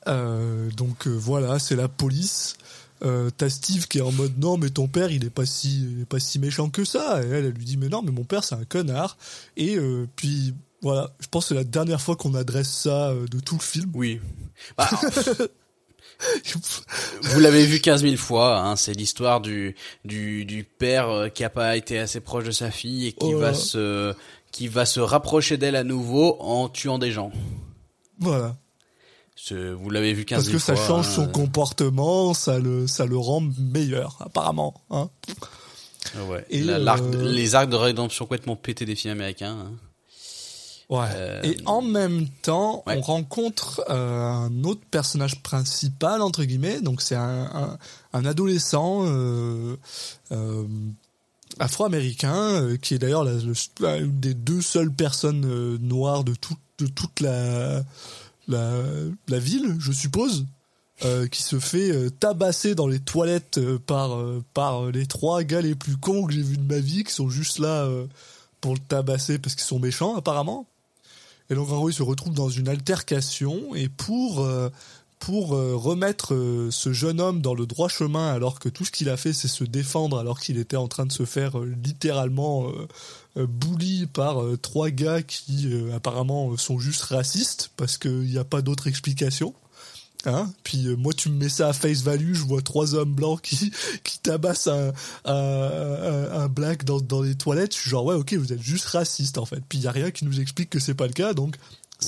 [0.07, 2.55] Euh, donc voilà, c'est la police.
[3.03, 5.83] Euh, T'as Steve qui est en mode non mais ton père il est pas si
[5.83, 7.21] il est pas si méchant que ça.
[7.23, 9.17] Et elle elle lui dit mais non mais mon père c'est un connard.
[9.57, 11.11] Et euh, puis voilà.
[11.19, 13.91] Je pense que c'est la dernière fois qu'on adresse ça euh, de tout le film.
[13.95, 14.21] Oui.
[14.77, 14.89] Bah,
[17.23, 21.43] vous l'avez vu 15 000 fois, hein, c'est l'histoire du, du, du père euh, qui
[21.43, 24.13] a pas été assez proche de sa fille et qui Oh va se
[24.51, 27.31] qui va se rapprocher d'elle à nouveau en tuant des gens.
[28.19, 28.55] voilà
[29.51, 33.17] Vous l'avez vu 15 parce 000 que ça change son comportement ça le ça le
[33.17, 35.09] rend meilleur apparemment hein
[36.15, 36.45] Ah Ouais.
[36.49, 39.57] Et, La- euh, les arcs de rédemption complètement pétés des films américains.
[39.59, 39.71] hein.
[40.87, 41.07] Ouais.
[41.15, 42.95] Euh, Et en même temps, ouais.
[42.97, 46.79] on rencontre euh, un autre personnage principal entre guillemets.
[46.79, 47.77] Donc c'est un, un,
[48.13, 49.75] un adolescent euh,
[50.31, 50.63] euh,
[51.59, 56.35] afro-américain euh, qui est d'ailleurs la, le- une des deux seules personnes euh, noires de,
[56.35, 57.83] tout, de toute la,
[58.47, 58.81] la
[59.27, 60.45] la ville, je suppose.
[61.03, 64.17] euh, qui se fait euh, tabasser dans les toilettes euh, par
[64.53, 67.29] par les trois gars les plus cons que j'ai vus de ma vie qui sont
[67.29, 67.85] juste là
[68.61, 70.67] pour le tabasser parce qu'ils sont méchants apparemment.
[71.49, 74.47] Et donc en gros, ils se retrouvent dans une altercation et pour
[75.25, 78.91] pour euh, remettre euh, ce jeune homme dans le droit chemin alors que tout ce
[78.91, 81.73] qu'il a fait c'est se défendre alors qu'il était en train de se faire euh,
[81.83, 82.71] littéralement
[83.35, 88.87] bully par trois gars qui apparemment sont juste racistes parce qu'il n'y a pas d'autre
[88.87, 89.53] explication.
[90.25, 93.41] Hein Puis moi tu me mets ça à face value, je vois trois hommes blancs
[93.41, 93.71] qui
[94.03, 94.93] qui tabassent un
[95.25, 98.85] un, un, black dans, dans les toilettes, je suis genre ouais ok vous êtes juste
[98.85, 99.61] raciste en fait.
[99.67, 101.57] Puis il y a rien qui nous explique que c'est pas le cas donc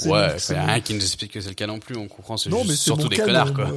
[0.06, 2.50] Ouais, c'est rien qui nous explique que c'est le cas non plus, on comprend, c'est
[2.76, 3.72] surtout des connards, quoi.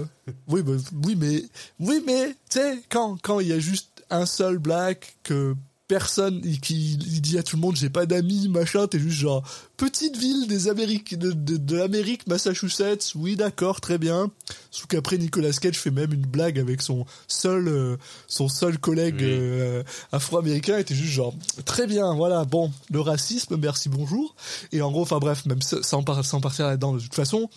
[0.49, 0.73] Oui, bah,
[1.05, 1.43] oui, mais,
[1.79, 5.55] oui, mais, tu sais, quand, quand il y a juste un seul black que
[5.91, 9.43] personne, qui il dit à tout le monde, j'ai pas d'amis, machin, t'es juste genre,
[9.77, 14.31] petite ville des Amériques, de, de, de l'Amérique, Massachusetts, oui, d'accord, très bien.
[14.71, 17.97] Sauf qu'après, Nicolas Cage fait même une blague avec son seul, euh,
[18.29, 19.27] son seul collègue Oui.
[19.27, 24.37] euh, afro-américain, et t'es juste genre, très bien, voilà, bon, le racisme, merci, bonjour.
[24.71, 27.51] Et en gros, enfin bref, même sans, sans partir là-dedans, de toute façon,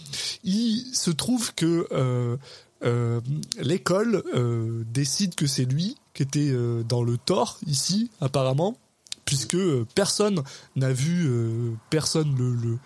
[0.43, 2.37] il se trouve que euh,
[2.83, 3.21] euh,
[3.57, 8.77] l'école euh, décide que c'est lui qui était euh, dans le tort ici, apparemment,
[9.25, 9.57] puisque
[9.95, 10.43] personne
[10.75, 11.29] n'a vu
[11.89, 12.77] personne le, le,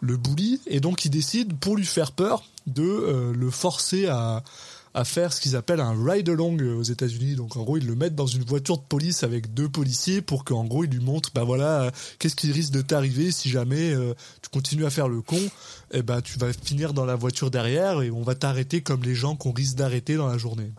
[0.00, 4.42] le bully, et donc il décide, pour lui faire peur, de le forcer à,
[4.94, 7.34] à faire ce qu'ils appellent un ride-along euh, aux États-Unis.
[7.34, 10.44] Donc en gros, ils le mettent dans une voiture de police avec deux policiers pour
[10.44, 13.92] qu'en gros, ils lui montrent, bah voilà, euh, qu'est-ce qui risque de t'arriver si jamais
[13.92, 15.40] euh, tu continues à faire le con,
[15.92, 19.14] et ben tu vas finir dans la voiture derrière et on va t'arrêter comme les
[19.14, 20.72] gens qu'on risque d'arrêter dans la journée.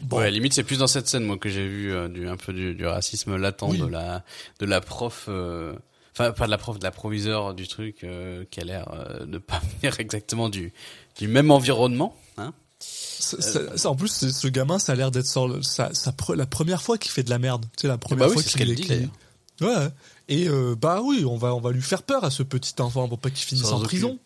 [0.00, 0.18] Bon.
[0.18, 2.52] Ouais, limite c'est plus dans cette scène moi que j'ai vu euh, du un peu
[2.52, 3.78] du, du racisme latent Oui.
[3.78, 4.24] de la
[4.60, 5.74] de la prof euh,
[6.12, 9.24] enfin pas de la prof de la proviseur du truc euh, qui a l'air euh,
[9.24, 10.72] de pas venir exactement du
[11.18, 12.52] du même environnement hein.
[12.78, 16.46] Ça- ça- ça, en plus, ce gamin, ça a l'air d'être sur le- pre- la
[16.46, 17.64] première fois qu'il fait de la merde.
[17.76, 19.10] C'est la première bah fois qu'il est- dit, qu'il-
[19.62, 19.88] Ouais.
[20.28, 23.08] Et euh, bah oui, on va on va lui faire peur à ce petit enfant
[23.08, 24.18] pour pas qu'il finisse Sans en aucune- prison.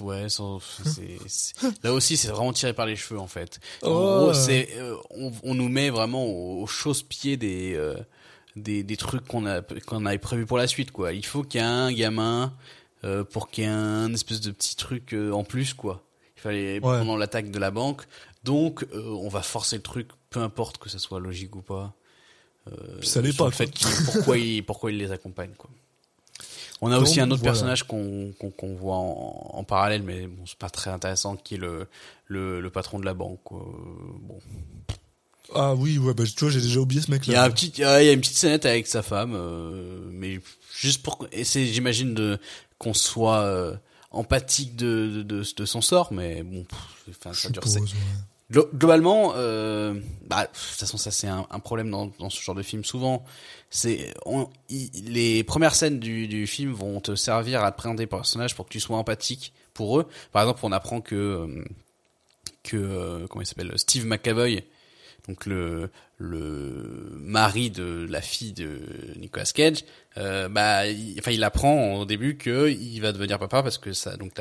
[0.00, 3.60] Ouais, sans- c'est- là aussi c'est vraiment tiré par les cheveux en fait.
[3.82, 4.32] Oh.
[4.34, 7.94] c'est euh, on, on nous met vraiment aux chausse-pieds des euh,
[8.56, 11.12] des des trucs qu'on a qu'on avait prévu pour la suite quoi.
[11.12, 12.52] Il faut qu'il y ait un gamin
[13.04, 16.02] euh, pour qu'il y ait un espèce de petit truc euh, en plus quoi.
[16.44, 16.80] Fallait Ouais.
[16.98, 18.02] pendant l'attaque de la banque.
[18.44, 21.92] Donc euh, on va forcer le truc peu importe que ça soit logique ou pas.
[22.70, 23.70] Euh, ça l'est pas, le fait
[24.04, 25.70] pourquoi il pourquoi il les accompagne quoi.
[26.80, 27.52] On a Donc, aussi un autre voilà.
[27.52, 31.58] personnage qu'on qu'on voit en, en parallèle, mais bon, c'est pas très intéressant, qui est
[31.58, 31.86] le
[32.26, 33.40] le, le patron de la banque.
[33.44, 33.58] quoi.
[33.60, 34.38] Euh, bon,
[35.54, 37.44] Ah oui, ouais, bah tu vois, j'ai déjà oublié ce il y a mec-là.
[37.44, 40.00] un petit, il y a il y a une petite scénette avec sa femme, euh,
[40.10, 40.40] mais
[40.76, 42.38] juste pour j'imagine
[42.78, 43.78] qu'on soit
[44.14, 46.64] empathique de, de, de son sort, mais bon,
[47.10, 47.62] enfin ça dure.
[47.80, 47.80] ouais.
[48.52, 49.94] Glo- Globalement, euh,
[50.26, 52.84] bah, de toute façon, ça c'est un, un problème dans, dans ce genre de film.
[52.84, 53.24] Souvent,
[53.70, 54.12] c'est
[55.06, 58.66] les premières scènes du, du film vont te servir à te présenter les personnages pour
[58.66, 60.06] que tu sois empathique pour eux.
[60.30, 61.64] Par exemple, on apprend que euh,
[62.62, 64.62] que euh, comment il s'appelle Steve McAvoy,
[65.26, 65.90] donc le
[66.24, 68.80] le mari de la fille de
[69.16, 69.84] Nicolas Cage,
[70.16, 73.92] euh, bah, il, enfin, il apprend au début que il va devenir papa parce que
[73.92, 74.32] ça, donc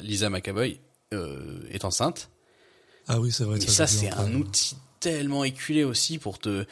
[0.00, 0.80] Lisa McAvoy
[1.12, 2.30] euh, est enceinte.
[3.08, 3.58] Ah oui, c'est vrai.
[3.58, 6.64] Mais ça, c'est un outil tellement éculé aussi pour te.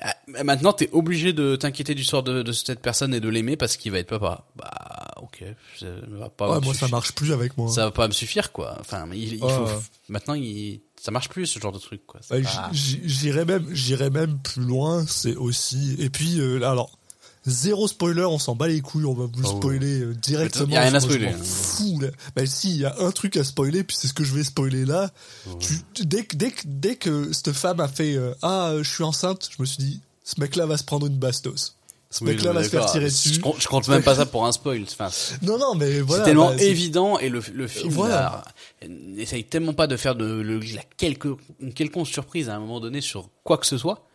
[0.00, 3.56] Ah, Maintenant, t'es obligé de t'inquiéter du sort de, de cette personne et de l'aimer
[3.56, 4.46] parce qu'il va être papa.
[4.56, 5.44] Bah, ok,
[5.78, 6.50] ça va pas.
[6.54, 7.68] Ouais, moi, ça marche plus avec moi.
[7.70, 8.76] Ça va pas me suffire, quoi.
[8.80, 9.46] Enfin, il, faut.
[9.46, 9.78] ouais.
[10.08, 12.20] Maintenant, il, ça marche plus ce genre de truc, quoi.
[12.28, 12.36] Pas-
[12.72, 15.04] J'irais même, j'irais même plus loin.
[15.06, 15.96] C'est aussi.
[15.98, 16.98] Et puis, euh, alors,
[17.46, 19.56] zéro spoiler, on s'en bat les couilles, on va vous Oh.
[19.58, 20.68] spoiler euh, directement.
[20.68, 21.38] Y a rien à spoiler, hein.
[21.42, 22.08] fous, là.
[22.36, 24.44] Bah si, il y a un truc à spoiler, puis c'est ce que je vais
[24.44, 25.10] spoiler là.
[25.58, 28.90] Tu- dès, que- dès, que- dès que cette femme a fait euh, ah, euh, je
[28.94, 31.76] suis enceinte, je me suis dit, ce mec-là va se prendre une bastos.
[32.12, 33.38] Ce Oui, mec-là va se faire tirer Je dessus.
[33.40, 34.82] compte, je compte même pas ça pour un spoil.
[34.82, 36.24] Enfin, c'est Non, non, mais voilà.
[36.24, 38.44] tellement bah, c'est- évident et le, le film Voilà.
[38.82, 40.42] là, n'essaye tellement pas de faire de
[40.74, 44.06] la quelque, une quelconque surprise à un moment donné sur quoi que ce soit.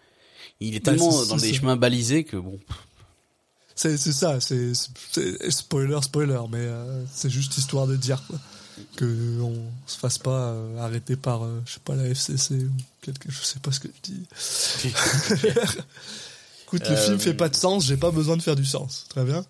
[0.59, 2.59] Il est Bah, tellement c'est- dans c'est des chemins balisés que bon.
[2.67, 2.94] C'est
[3.75, 4.73] c'est ça, c'est
[5.49, 8.39] spoiler, spoiler, mais euh, c'est juste histoire de dire quoi.
[8.97, 9.53] Que on
[9.87, 13.41] se fasse pas euh, arrêter par, euh, je sais pas, la FCC ou quelque, je
[13.43, 14.23] sais pas ce que je dis.
[16.63, 19.05] Écoute, le Euh, film fait pas de sens, j'ai pas besoin de faire du sens,
[19.09, 19.45] très bien.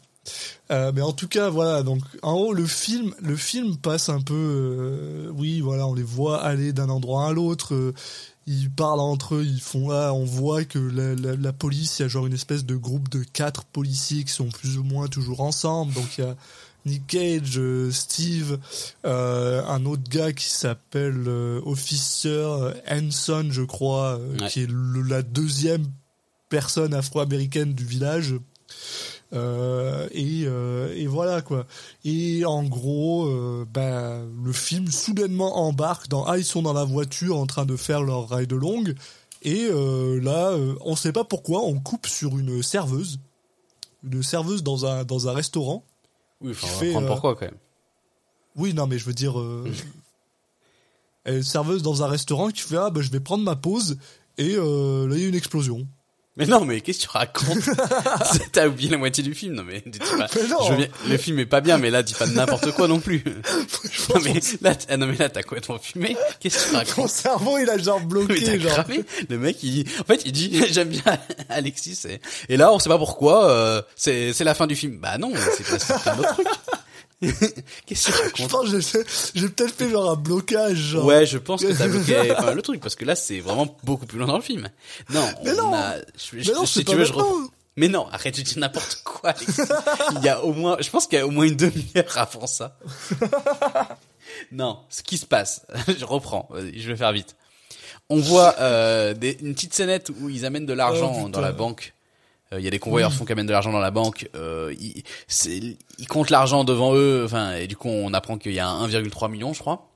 [0.72, 1.84] Euh, mais en tout cas, voilà.
[1.84, 4.34] Donc, en haut, le film, le film passe un peu.
[4.36, 7.94] euh, oui, voilà, on les voit aller d'un endroit à l'autre.
[8.48, 9.44] Ils parlent entre eux.
[9.46, 10.14] Ils font là.
[10.14, 13.10] On voit que la, la, la police, il y a genre une espèce de groupe
[13.10, 15.94] de quatre policiers qui sont plus ou moins toujours ensemble.
[15.94, 16.36] Donc il y a
[16.86, 18.60] Nick Cage, euh, Steve,
[19.06, 22.48] euh, un autre gars qui s'appelle euh, Officer
[22.90, 24.48] Hanson, je crois, euh, Ouais.
[24.50, 25.88] qui est le- la deuxième
[26.50, 28.36] personne afro-américaine du village.
[29.34, 31.66] Euh, et, euh, et voilà quoi.
[32.04, 36.84] Et en gros, euh, ben, le film soudainement embarque dans ah ils sont dans la
[36.84, 38.96] voiture en train de faire leur ride longue
[39.42, 43.20] et là on sait pas pourquoi on coupe sur une serveuse,
[44.04, 45.84] une serveuse dans un dans un restaurant.
[46.42, 47.58] Oui, enfin, on va fait, pourquoi quand même.
[48.56, 49.36] Oui non mais je veux dire
[51.26, 53.98] est serveuse dans un restaurant qui fait ah ben je vais prendre ma pause
[54.38, 55.88] et là il y a une explosion.
[56.38, 57.58] Mais non, mais qu'est-ce que tu racontes
[58.52, 60.28] T'as oublié la moitié du film, non mais dis pas.
[60.36, 60.58] Mais non.
[60.66, 63.00] je veux bien- le film est pas bien, mais là dis pas n'importe quoi non
[63.00, 63.24] plus.
[64.14, 66.18] non mais là, ah, non mais là t'as complètement fumé.
[66.42, 68.74] Qu'est-ce que tu Mon racontes cerveau il a genre Mais bloqué t'as genre.
[68.74, 69.04] cramé.
[69.30, 71.04] Le mec, il en fait, il dit, j'aime bien
[71.50, 72.20] Alexis, et,
[72.50, 74.98] et là, on sait pas pourquoi, euh, c'est, c'est la fin du film.
[74.98, 76.48] Bah non, c'est pas c'est un autre truc.
[77.86, 79.04] Qu'est-ce que tu Je pense que
[79.36, 81.06] j'ai peut-être fait genre un blocage genre.
[81.06, 84.06] Ouais, je pense que t'as bloqué enfin, le truc, parce que là, c'est vraiment beaucoup
[84.06, 84.70] plus loin dans le film.
[85.10, 85.74] Non, Mais on non.
[85.74, 87.34] a, je, je- Mais non, si tu pas veux, je reprends.
[87.78, 89.34] Mais non, arrête, je dis n'importe quoi.
[90.16, 92.48] Il y a au moins, je pense qu'il y a au moins une demi-heure avant
[92.48, 92.78] ça.
[94.52, 95.66] Non, ce qui se passe,
[96.00, 97.36] je reprends, je vais faire vite.
[98.10, 101.52] On voit euh, des, une petite scénette où ils amènent de l'argent Oh, dans la
[101.52, 101.94] banque.
[102.56, 104.30] Euh, Il y a des convoyeurs font qui amènent de l'argent dans la banque.
[104.36, 105.04] Euh, ils,
[106.00, 107.24] ils comptent l'argent devant eux.
[107.26, 109.88] Enfin, et du coup, on apprend qu'il y a 1,3 million, je crois.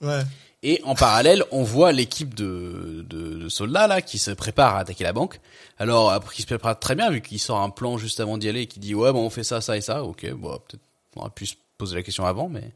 [0.00, 0.22] Ouais.
[0.64, 4.80] Et en parallèle, on voit l'équipe de, de, de soldats là qui se prépare à
[4.80, 5.40] attaquer la banque.
[5.78, 8.62] Alors qui se prépare très bien vu qu'il sort un plan juste avant d'y aller
[8.62, 10.04] et qui dit ouais bon on fait ça ça et ça.
[10.04, 10.82] Ok bon peut-être
[11.16, 12.72] on aurait pu se poser la question avant, mais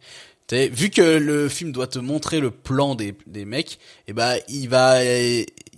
[0.52, 4.68] vu que le film doit te montrer le plan des, des mecs, et ben il
[4.68, 5.02] va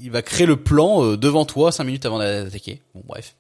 [0.01, 2.83] il va créer le plan euh, devant toi cinq minutes avant d'attaquer.
[2.95, 3.37] Bon bref,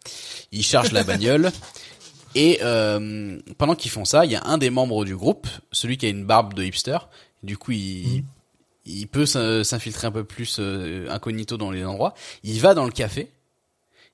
[0.53, 1.51] il charge la bagnole.
[2.35, 5.97] Et euh, pendant qu'ils font ça, il y a un des membres du groupe, celui
[5.97, 6.99] qui a une barbe de hipster.
[7.43, 8.23] Du coup, il,
[8.85, 12.13] il peut s'in- s'infiltrer un peu plus euh, incognito dans les endroits.
[12.45, 13.31] Il va dans le café.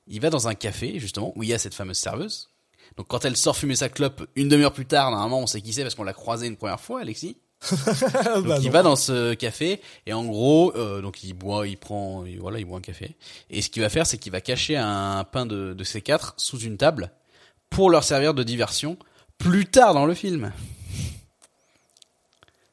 [0.06, 2.50] Il va dans un café, justement, où il y a cette fameuse serveuse.
[2.96, 5.72] Donc quand elle sort fumer sa clope, une demi-heure plus tard, normalement, on sait qui
[5.72, 7.36] c'est parce qu'on l'a croisé une première fois, Alexis.
[8.34, 8.70] Donc Bah il non.
[8.70, 12.58] va dans ce café et en gros, euh, donc il boit, il prend, il- voilà,
[12.58, 13.16] il boit un café.
[13.50, 16.34] Et ce qu'il va faire, c'est qu'il va cacher un pain de, de ces quatre
[16.36, 17.10] sous une table
[17.70, 18.98] pour leur servir de diversion
[19.38, 20.52] plus tard dans le film.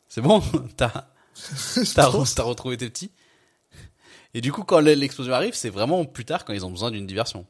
[0.09, 0.41] C'est bon,
[0.77, 0.89] t'as
[1.95, 3.11] t'as re- t'as retrouvé tes petits?
[4.33, 7.05] Et du coup, quand l'explosion arrive, c'est vraiment plus tard quand ils ont besoin d'une
[7.07, 7.45] diversion.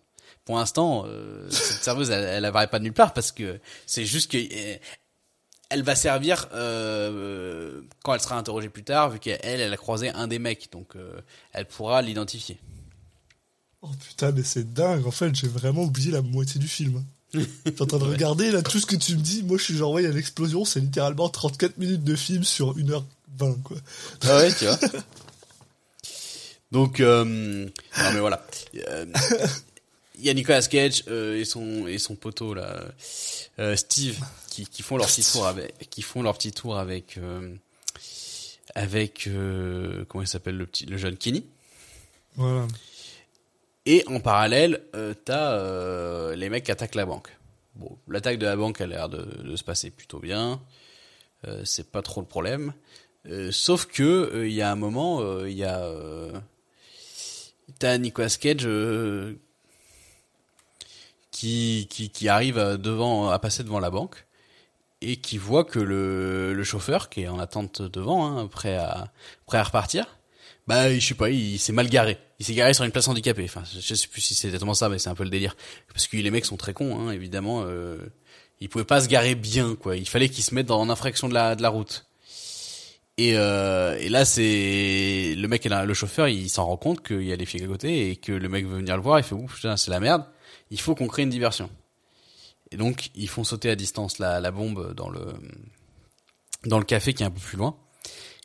[0.46, 4.06] Pour l'instant, euh, cette serveuse, elle, elle apparaît pas de nulle part parce que c'est
[4.06, 4.78] juste que euh,
[5.72, 10.10] elle va servir euh, quand elle sera interrogée plus tard, vu qu'elle, elle a croisé
[10.10, 11.22] un des mecs, donc euh,
[11.54, 12.60] elle pourra l'identifier.
[13.82, 15.08] Oh putain, mais c'est dingue.
[15.08, 17.04] En fait, j'ai vraiment oublié la moitié du film.
[17.34, 19.42] Je suis en train de regarder là tout ce que tu me dis.
[19.44, 20.66] Moi, je suis genre, ouais, il y a l'explosion.
[20.66, 23.78] C'est littéralement 34 minutes de film sur 1h20, quoi.
[24.24, 24.78] Ah ouais, tu vois.
[26.72, 28.46] Donc, euh, non mais voilà.
[30.22, 32.80] Il y a Nicolas Cage euh, et son et son poteau là,
[33.58, 37.18] euh, Steve, qui, qui font leur petit tour avec, qui font leur petit tour avec
[37.18, 37.56] euh,
[38.76, 39.28] avec
[40.08, 41.44] comment il s'appelle le petit le jeune Kenny.
[42.36, 42.68] Voilà.
[43.88, 44.84] Et en parallèle,
[45.26, 47.36] t'as les mecs qui attaquent la banque.
[47.74, 50.62] Bon, l'attaque de la banque a l'air de, de se passer plutôt bien.
[51.64, 52.74] C'est pas trop le problème.
[53.50, 55.92] Sauf que il y a un moment, il y a
[57.80, 58.68] t'as Nicolas Cage
[61.42, 64.28] qui, qui qui arrive à devant à passer devant la banque
[65.02, 69.12] et qui voit que le, le chauffeur qui est en attente devant, hein, prêt à
[69.48, 70.20] prêt à repartir,
[70.68, 72.20] bah je sais pas, il s'est mal garé.
[72.40, 73.46] Il s'est garé sur une place handicapée.
[73.46, 75.56] Enfin, je sais plus si c'est exactement ça, mais c'est un peu le délire.
[75.92, 77.64] Parce que les mecs sont très cons, hein, évidemment.
[77.66, 77.98] Euh,
[78.60, 79.98] ils pouvaient pas se garer bien, quoi.
[79.98, 82.06] Il fallait qu'ils se mettent en infraction de la de la route.
[83.18, 87.34] Et, euh, et là, c'est le mec, le chauffeur, il s'en rend compte qu'il y
[87.34, 89.20] a les flics à côté et que le mec veut venir le voir.
[89.20, 90.26] Il fait ouf, putain, c'est la merde.
[90.72, 91.70] Il faut qu'on crée une diversion.
[92.72, 95.34] Et donc, ils font sauter à distance la, la bombe dans le
[96.66, 97.76] dans le café qui est un peu plus loin.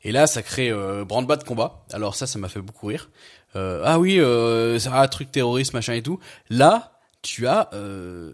[0.03, 1.85] Et là, ça crée euh, branle-bas de combat.
[1.91, 3.09] Alors ça, ça m'a fait beaucoup rire.
[3.55, 6.19] Euh, ah oui, euh, c'est un truc terroriste, machin et tout.
[6.49, 8.33] Là, tu as euh,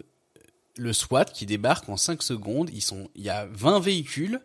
[0.76, 2.70] le SWAT qui débarque en 5 secondes.
[2.72, 4.40] Ils sont, il y a 20 véhicules,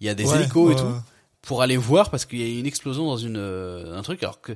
[0.00, 0.94] il y a des Ouais, hélicos et tout
[1.42, 4.40] pour aller voir parce qu'il y a une explosion dans une euh, un truc alors
[4.40, 4.52] que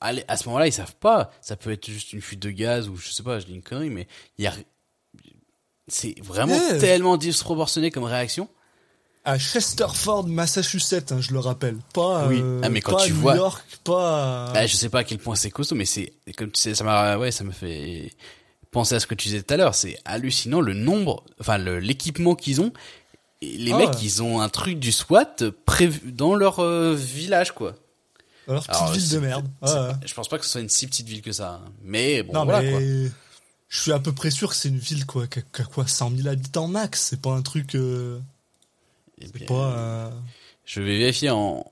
[0.00, 2.96] à ce moment-là ils savent pas ça peut être juste une fuite de gaz ou
[2.96, 4.06] je sais pas je dis une connerie mais
[4.38, 4.52] il y a
[5.88, 6.78] c'est vraiment Yeah.
[6.78, 8.48] tellement disproportionné comme réaction
[9.24, 11.76] À Chesterford, Massachusetts, hein, je le rappelle.
[11.92, 12.38] Pas, Oui.
[12.40, 14.52] euh, Ah, mais quand pas à tu New vois- York, pas.
[14.52, 16.84] Bah, je sais pas à quel point c'est costaud, mais c'est comme tu sais, ça
[16.84, 18.12] m'a ouais, ça me fait
[18.70, 19.74] penser à ce que tu disais tout à l'heure.
[19.74, 22.72] C'est hallucinant le nombre, enfin l'équipement qu'ils ont.
[23.42, 23.96] Et les Ah mecs, ouais.
[24.02, 25.36] ils ont un truc du SWAT
[25.66, 27.74] prévu dans leur euh, village, quoi.
[28.48, 29.46] Alors, petite Alors, ville de merde.
[29.62, 29.92] Ouais, ouais.
[30.04, 31.72] Je pense pas que ce soit une si petite ville que ça, hein.
[31.82, 32.70] mais bon, non, voilà mais.
[32.70, 32.80] quoi.
[33.68, 36.16] je suis à peu près sûr que c'est une ville quoi, qui a, quoi, 100
[36.16, 37.00] 000 habitants max.
[37.10, 37.74] C'est pas un truc.
[37.74, 38.18] euh,
[39.20, 39.72] Eh c'est bien, pas.
[39.76, 40.10] euh,
[40.64, 41.64] Je vais vérifier en,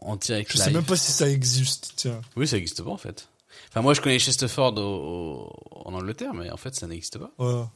[0.00, 0.74] en direct je sais live.
[0.74, 1.92] même pas si ça existe.
[1.96, 2.20] Tiens.
[2.36, 3.28] Oui, ça n'existe pas en fait.
[3.70, 7.30] Enfin, moi, je connais Chesterford au, au- en Angleterre, mais en fait, ça n'existe pas.
[7.38, 7.70] Voilà.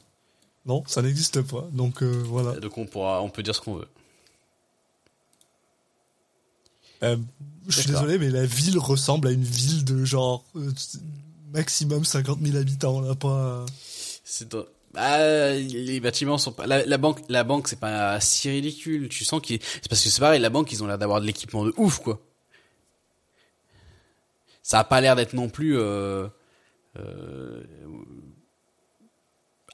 [0.66, 1.64] Non, ça n'existe pas.
[1.72, 2.58] Donc euh, voilà.
[2.60, 3.88] Donc, on pourra, on peut dire ce qu'on veut.
[7.02, 7.16] Euh,
[7.68, 10.70] je suis désolé, mais la ville ressemble à une ville de genre euh,
[11.52, 13.00] maximum 50 000 habitants.
[13.00, 13.66] Là, pas.
[14.24, 16.66] C'est dans- Ah, les bâtiments sont pas.
[16.66, 19.08] La, la banque, la banque, c'est pas si ridicule.
[19.08, 19.60] Tu sens qu'ils.
[19.62, 20.40] C'est parce que c'est pareil.
[20.40, 22.20] La banque, ils ont l'air d'avoir de l'équipement de ouf, quoi.
[24.62, 25.78] Ça a pas l'air d'être non plus.
[25.78, 26.26] Euh,
[26.98, 27.62] euh,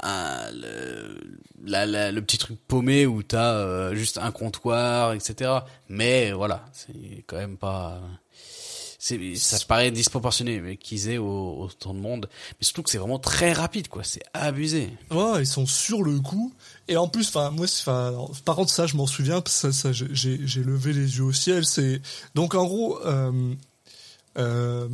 [0.03, 1.19] le,
[1.65, 5.51] le petit truc paumé où t'as euh, juste un comptoir, etc.
[5.89, 8.01] Mais voilà, c'est quand même pas.
[8.99, 12.29] C'est, ça paraît disproportionné mais qu'ils aient au- autant de monde.
[12.53, 14.05] Mais surtout que c'est vraiment très rapide, quoi.
[14.05, 14.91] C'est abusé.
[15.11, 16.53] Ouais, ils sont sur le coup.
[16.87, 20.39] Et en plus, enfin, moi, enfin, par contre, ça, je m'en souviens, ça, ça, j'ai
[20.47, 21.65] j'ai levé les yeux au ciel.
[21.65, 22.01] C'est
[22.37, 23.55] donc en gros, euh,
[24.39, 24.89] euh,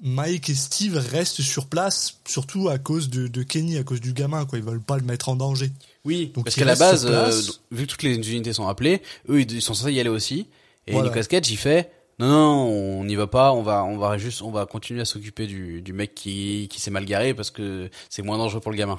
[0.00, 4.12] Mike et Steve restent sur place, surtout à cause de, de Kenny, à cause du
[4.12, 4.58] gamin, quoi.
[4.58, 5.70] Ils veulent pas le mettre en danger.
[6.04, 7.30] Oui, Donc, parce qu'à la base, euh,
[7.70, 10.48] vu que toutes les unités sont appelées, eux, ils sont censés y aller aussi.
[10.86, 11.08] Et Voilà.
[11.08, 12.66] Nicolas Cage, il fait, non, non,
[13.00, 15.80] on n'y va pas, on va, on va juste, on va continuer à s'occuper du,
[15.80, 18.98] du mec qui, qui s'est mal garé parce que c'est moins dangereux pour le gamin.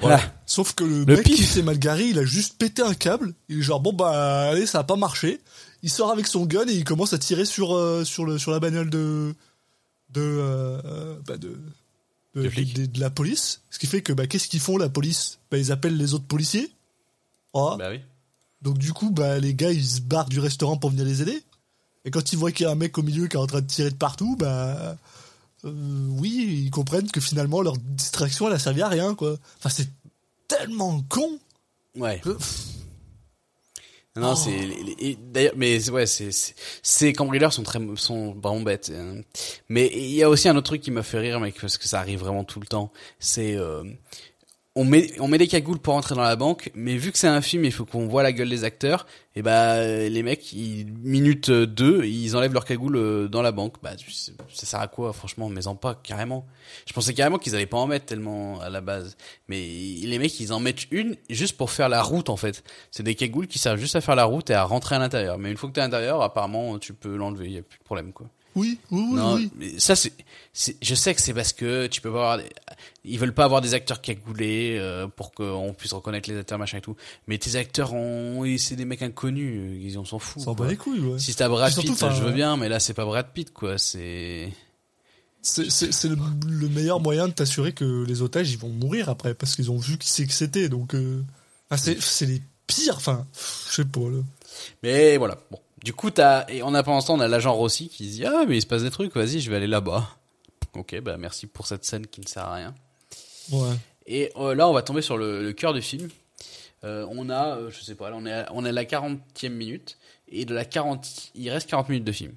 [0.00, 0.16] Voilà.
[0.16, 0.34] Voilà.
[0.44, 3.32] Sauf que le, Le mec qui s'est mal garé, il a juste pété un câble.
[3.48, 5.40] Il est genre bon bah allez, ça a pas marché.
[5.84, 8.50] Il sort avec son gun et il commence à tirer sur euh, sur le sur
[8.50, 9.34] la bagnole de
[10.08, 11.58] de euh, bah, de
[12.34, 13.60] de, la police.
[13.68, 15.40] Ce qui fait que bah qu'est-ce qu'ils font la police?
[15.50, 16.72] Bah ils appellent les autres policiers.
[17.52, 17.76] Ah.
[17.78, 18.00] Bah oui.
[18.62, 21.44] Donc du coup bah les gars ils se barrent du restaurant pour venir les aider.
[22.06, 23.60] Et quand ils voient qu'il y a un mec au milieu qui est en train
[23.60, 24.96] de tirer de partout, bah
[25.66, 29.36] euh, oui, ils comprennent que finalement leur distraction elle a servi à rien quoi.
[29.58, 29.90] Enfin c'est
[30.48, 31.38] tellement con.
[31.94, 32.20] Ouais.
[32.24, 32.38] que-
[34.16, 34.36] Non, Oh.
[34.36, 36.54] c'est d'ailleurs, mais ouais, c'est c'est-
[36.84, 38.92] ces cambrioleurs sont très sont vraiment bêtes.
[38.94, 39.22] hein.
[39.68, 41.88] Mais il y a aussi un autre truc qui m'a fait rire, mec, parce que
[41.88, 42.92] ça arrive vraiment tout le temps.
[43.18, 43.82] C'est euh,
[44.76, 47.28] on met on met des cagoules pour entrer dans la banque, mais vu que c'est
[47.28, 49.06] un film, il faut qu'on voit la gueule des acteurs.
[49.36, 53.76] Et bah les mecs, ils, minute 2, ils enlèvent leur cagoule euh, dans la banque.
[53.82, 56.44] Bah ça sert à quoi, franchement, mais en pas carrément.
[56.86, 59.16] Je pensais carrément qu'ils allaient pas en mettre tellement à la base.
[59.48, 62.64] Mais les mecs, ils en mettent une juste pour faire la route en fait.
[62.90, 65.38] C'est des cagoules qui servent juste à faire la route et à rentrer à l'intérieur.
[65.38, 67.84] Mais une fois que t'es à l'intérieur, apparemment, tu peux l'enlever, y a plus de
[67.84, 68.26] problème quoi.
[68.56, 69.50] Oui, oui, oui, non, oui.
[69.56, 70.12] mais ça c'est,
[70.52, 72.48] c'est, je sais que c'est parce que tu peux pas avoir, des,
[73.04, 76.78] ils veulent pas avoir des acteurs cagoulés euh, pour qu'on puisse reconnaître les acteurs machin
[76.78, 76.96] et tout.
[77.26, 80.42] Mais tes acteurs, ont, c'est des mecs inconnus, euh, ils en s'en foutent.
[80.42, 80.66] Ça en quoi.
[80.66, 81.18] bat les couilles, ouais.
[81.18, 83.78] Si t'as Brad Pitt, ça, je veux bien, mais là c'est pas Brad Pitt quoi.
[83.78, 84.52] C'est
[85.42, 86.16] C'est le,
[86.48, 89.78] le meilleur moyen de t'assurer que les otages ils vont mourir après parce qu'ils ont
[89.78, 90.68] vu qui c'est que c'était.
[90.68, 91.22] Donc, euh,
[91.70, 92.96] ah, c'est les pires.
[92.96, 93.26] Enfin,
[93.68, 94.00] je sais pas.
[94.00, 94.22] Là.
[94.82, 95.38] Mais voilà.
[95.50, 95.58] Bon.
[95.82, 98.16] Du coup, t'as, et on a pendant ce temps, on a l'agent Rossi qui se
[98.16, 100.08] dit, ah, mais il se passe des trucs, vas-y, je vais aller là-bas.
[100.74, 102.74] Ok, bah, merci pour cette scène qui ne sert à rien.
[104.06, 106.08] Et euh, là, on va tomber sur le, cœur du film.
[106.84, 109.98] Euh, on a, euh, je sais pas, on est à, la 40e minute.
[110.28, 112.32] Et de la 40, il reste 40 minutes de film.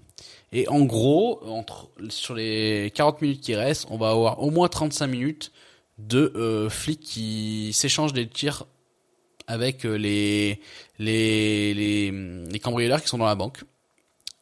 [0.51, 4.67] Et en gros, entre, sur les 40 minutes qui restent, on va avoir au moins
[4.67, 5.51] 35 minutes
[5.97, 8.65] de flics qui s'échangent des tirs
[9.47, 10.61] avec les,
[10.99, 13.63] les, les, les cambrioleurs qui sont dans la banque.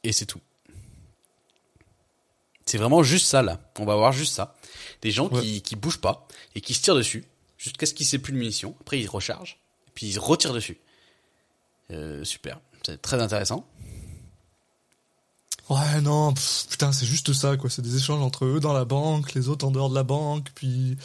[0.04, 0.42] Et c'est tout.
[2.66, 3.60] C'est vraiment juste ça, là.
[3.80, 4.55] On va voir juste ça.
[5.06, 7.26] Des gens qui, qui bougent pas et qui se tirent dessus
[7.60, 8.76] jusqu'à ce qu'ils aient plus de munitions.
[8.82, 9.60] Après, ils rechargent.
[9.88, 10.80] Et puis, ils retirent dessus.
[11.92, 12.60] Euh, super.
[12.84, 13.68] C'est très intéressant.
[15.70, 17.70] Ouais, non, pff, putain, c'est juste ça, quoi.
[17.70, 20.48] C'est des échanges entre eux dans la banque, les autres en dehors de la banque,
[20.56, 20.98] puis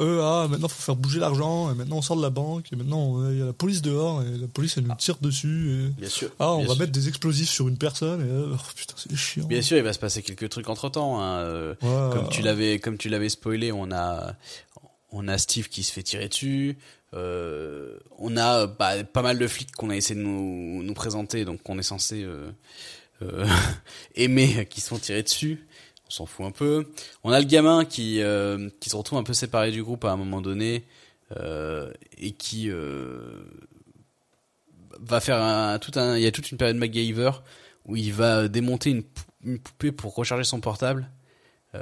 [0.00, 2.76] eux, ah, maintenant faut faire bouger l'argent, et maintenant on sort de la banque, et
[2.76, 5.70] maintenant euh, il y a la police dehors, et la police elle nous tire dessus,
[5.70, 6.30] et Bien sûr.
[6.38, 6.78] ah, on va sûr.
[6.78, 9.46] mettre des explosifs sur une personne, et euh, oh, putain, c'est chiant.
[9.46, 11.20] Bien sûr, il va se passer quelques trucs entre temps.
[11.20, 11.38] Hein.
[11.38, 12.12] euh, Ouais.
[12.12, 14.34] Comme tu l'avais, comme tu l'avais spoilé, on a,
[15.12, 16.76] on a Steve qui se fait tirer dessus.
[17.14, 21.44] Euh, on a bah, pas mal de flics qu'on a essayé de nous, nous présenter,
[21.44, 22.50] donc qu'on est censé euh,
[23.22, 23.46] euh,
[24.16, 25.66] aimer, qui se font tirer dessus.
[26.08, 26.86] On s'en fout un peu.
[27.24, 30.10] On a le gamin qui, euh, qui se retrouve un peu séparé du groupe à
[30.12, 30.84] un moment donné
[31.36, 33.42] euh, et qui euh,
[35.00, 36.16] va faire un, tout un.
[36.16, 37.30] Il y a toute une période MacGyver
[37.86, 41.08] où il va démonter une, pou- une poupée pour recharger son portable.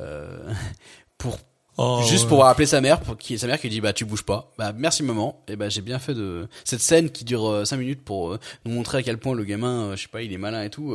[1.18, 1.39] Pour
[1.77, 2.29] Oh, juste ouais.
[2.29, 4.72] pour appeler sa mère pour qui sa mère qui dit bah tu bouges pas bah
[4.72, 8.31] merci maman et bah j'ai bien fait de cette scène qui dure 5 minutes pour
[8.35, 10.62] euh, nous montrer à quel point le gamin euh, je sais pas il est malin
[10.62, 10.95] et tout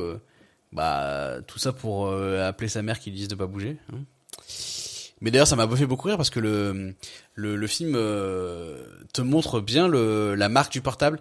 [0.72, 3.98] bah tout ça pour euh, appeler sa mère qui lui dise de pas bouger hein.
[5.22, 6.96] Mais d'ailleurs, ça m'a fait beaucoup rire parce que le
[7.36, 11.20] le, le film euh, te montre bien le la marque du portable.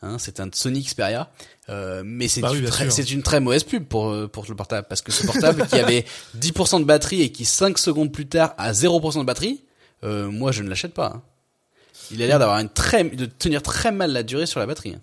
[0.00, 1.30] Hein, c'est un Sony Xperia,
[1.70, 2.92] euh, mais c'est Bah oui, une très- sûr.
[2.92, 5.76] c'est une très mauvaise pub pour euh, pour le portable parce que ce portable qui
[5.76, 6.04] avait
[6.38, 9.62] 10% de batterie et qui 5 secondes plus tard a 0% de batterie,
[10.04, 11.12] euh, moi je ne l'achète pas.
[11.16, 11.22] hein.
[12.10, 14.96] Il a l'air d'avoir une très de tenir très mal la durée sur la batterie.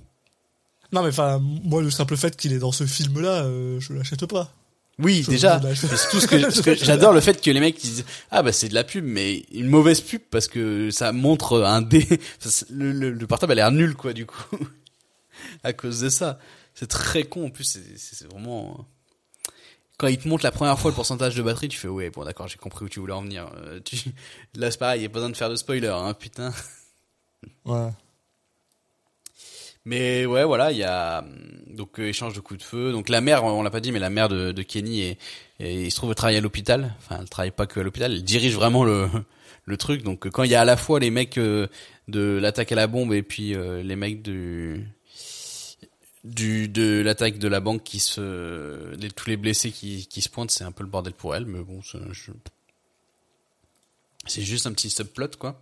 [0.91, 4.25] Non mais enfin, moi le simple fait qu'il est dans ce film-là, euh, je l'achète
[4.25, 4.53] pas.
[4.99, 5.59] Oui, Je- déjà.
[5.59, 8.67] tout ce que, ce que j'adore le fait que les mecs disent ah bah c'est
[8.69, 12.07] de la pub mais une mauvaise pub parce que ça montre un dé
[12.69, 14.57] le, le, le portable a l'air nul quoi du coup
[15.63, 16.37] à cause de ça.
[16.75, 18.85] C'est très con en plus c'est vraiment
[19.97, 22.23] quand il te montre la première fois le pourcentage de batterie, tu fais ouais bon
[22.25, 23.49] d'accord j'ai compris où tu voulais en venir.
[23.55, 23.97] Euh, tu...
[24.55, 26.53] Là c'est pareil, il y a pas besoin de faire de spoiler hein putain.
[27.65, 27.89] Ouais.
[29.85, 32.91] Mais ouais, voilà, il y a hum, donc euh, échange de coups de feu.
[32.91, 35.17] Donc la mère, on l'a pas dit, mais la mère de, Kenny est,
[35.59, 36.93] et il se trouve travailler à l'hôpital.
[36.99, 39.09] Enfin, elle travaille pas que à l'hôpital, elle dirige vraiment le
[39.65, 40.03] le truc.
[40.03, 41.67] Donc quand il y a à la fois les mecs euh,
[42.07, 44.87] de l'attaque à la bombe et puis euh, les mecs du
[46.23, 50.51] du de l'attaque de la banque qui se tous les blessés qui qui se pointent,
[50.51, 51.45] c'est un peu le bordel pour elle.
[51.45, 51.81] Mais bon,
[54.27, 55.59] c'est juste un petit subplot quoi.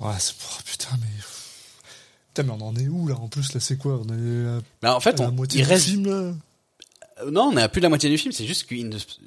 [0.00, 1.06] Ouais, c'est oh, putain mais
[2.34, 4.60] putain mais on en est où là En plus là c'est quoi On est à,
[4.82, 6.12] Mais en fait, à la moitié il du reste film là.
[7.22, 8.74] Euh, Non, on n'a plus la moitié du film, c'est juste que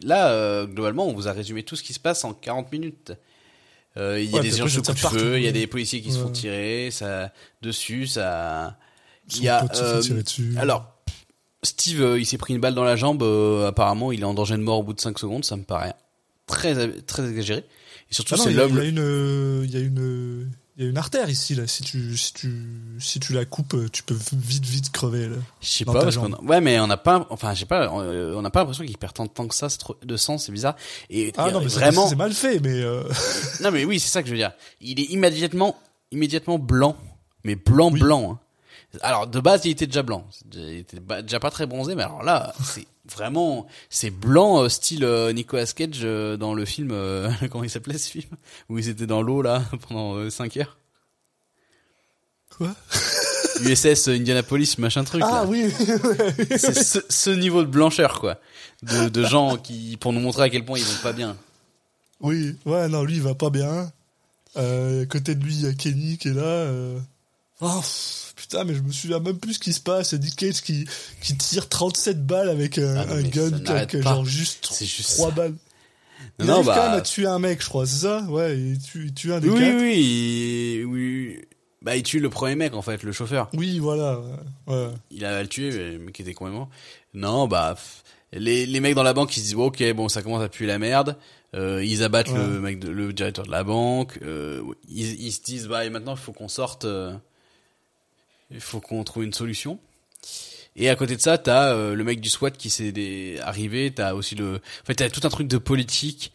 [0.06, 3.14] là, euh, globalement, on vous a résumé tout ce qui se passe en 40 minutes.
[3.96, 6.02] Euh, Il y a des de après, coups de feu, il y a des policiers
[6.02, 7.32] qui se font tirer, ça
[7.62, 8.78] dessus, ça.
[9.36, 9.66] Il y a.
[9.76, 10.02] euh,
[10.58, 10.86] alors,
[11.64, 13.24] Steve, il s'est pris une balle dans la jambe.
[13.66, 15.46] apparemment, il est en danger de mort au bout de 5 secondes.
[15.46, 15.96] Ça me paraît
[16.46, 17.64] très très exagéré.
[18.12, 18.78] Et surtout, Ah c'est il y a- l'homme.
[19.64, 21.66] Il y a une, il y a une, artère ici là.
[21.68, 22.66] Si tu, si tu,
[23.00, 25.38] si tu la coupes, euh, tu peux vite, vite crever là.
[25.62, 28.36] Je sais pas parce qu'on a- ouais mais on n'a pas enfin j'ai pas euh,
[28.36, 30.52] on n'a pas l'impression qu'il perd tant de temps que ça trop- de sang c'est
[30.52, 30.76] bizarre
[31.10, 33.04] et Ah et non, mais c'est- vraiment c'est mal fait, mais euh,
[33.62, 34.52] Non mais oui, c'est ça que je veux dire.
[34.80, 35.76] Il est immédiatement,
[36.12, 36.96] immédiatement blanc,
[37.44, 38.00] mais blanc Oui.
[38.00, 38.34] blanc.
[38.34, 38.40] hein.
[39.02, 40.26] Alors de base, il était déjà blanc.
[40.54, 42.86] Il était déjà pas très bronzé, mais alors là, c'est
[43.16, 46.90] vraiment, c'est blanc euh, style euh, Nicolas Cage euh, dans le film.
[47.52, 48.30] comment il s'appelait ce film?
[48.70, 50.78] Où ils étaient dans l'eau là pendant 5 heures.
[52.56, 52.76] quoi?
[53.62, 55.24] USS Indianapolis, machin truc.
[55.26, 55.46] Ah là.
[55.46, 55.72] oui.
[56.58, 58.40] C'est ce, ce niveau de blancheur quoi,
[58.84, 61.36] de, de gens qui pour nous montrer à quel point ils vont pas bien.
[62.20, 63.92] oui, ouais, non, lui il va pas bien.
[64.58, 66.42] Euh, à côté de lui, il y a Kenny qui est là.
[66.42, 67.00] euh.
[67.62, 67.82] Oh,
[68.36, 70.14] putain, mais je me souviens même plus ce qui se passe.
[70.14, 70.86] Nick Cage qui,
[71.22, 74.14] qui tire 37 balles avec un, Ah un gun ça qui n'arrête a pas.
[74.14, 75.36] genre juste juste 3 ça.
[75.36, 75.56] balles.
[76.40, 78.58] Non, Il non, bah- quand même à tuer un mec, je crois, c'est ça Ouais,
[78.58, 79.76] il tue, il tue un des Oui, quatre.
[79.82, 81.42] oui, oui, oui.
[81.82, 83.50] Bah, il tue le premier mec, en fait, le chauffeur.
[83.54, 84.20] Oui, voilà.
[84.68, 84.88] ouais.
[85.12, 86.70] Il a le tué, mais le mec était complètement...
[87.14, 87.76] Non, bah,
[88.34, 90.66] les, les mecs dans la banque, ils se disent, ok, bon, ça commence à puer
[90.68, 91.16] la merde.
[91.56, 94.20] Euh, ils abattent le mec, de- le directeur de la banque.
[94.22, 96.86] Euh, ils, ils se disent, bah, et maintenant, il faut qu'on sorte.
[96.86, 97.14] euh,
[98.52, 99.80] il faut qu'on trouve une solution.
[100.76, 103.92] Et à côté de ça, t'as euh, le mec du SWAT qui s'est des- arrivé.
[103.94, 104.56] T'as aussi le.
[104.58, 106.32] En fait, t'as tout un truc de politique.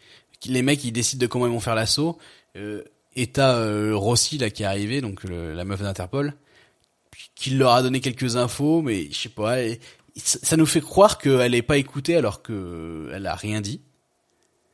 [0.47, 2.19] Les mecs, ils décident de comment ils vont faire l'assaut.
[2.57, 2.83] Euh,
[3.15, 6.35] et t'as euh, Rossi là qui est arrivé, donc le- la meuf d'Interpol,
[7.35, 9.63] qui leur a donné quelques infos, mais je sais pas.
[9.63, 9.81] et-
[10.17, 13.81] ça nous fait croire qu'elle est pas écoutée alors que elle a rien dit.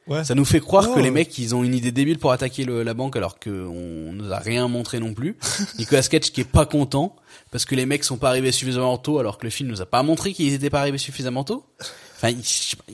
[0.09, 0.25] Ouais.
[0.25, 0.95] Ça nous fait croire Oh.
[0.95, 3.51] que les mecs ils ont une idée débile pour attaquer le- la banque alors que
[3.51, 5.37] on nous a rien montré non plus.
[5.79, 7.15] Nicolas Cage qui est pas content
[7.51, 9.87] parce que les mecs sont pas arrivés suffisamment tôt alors que le film nous a
[9.87, 11.65] pas montré qu'ils étaient pas arrivés suffisamment tôt.
[12.17, 12.45] Enfin, ils,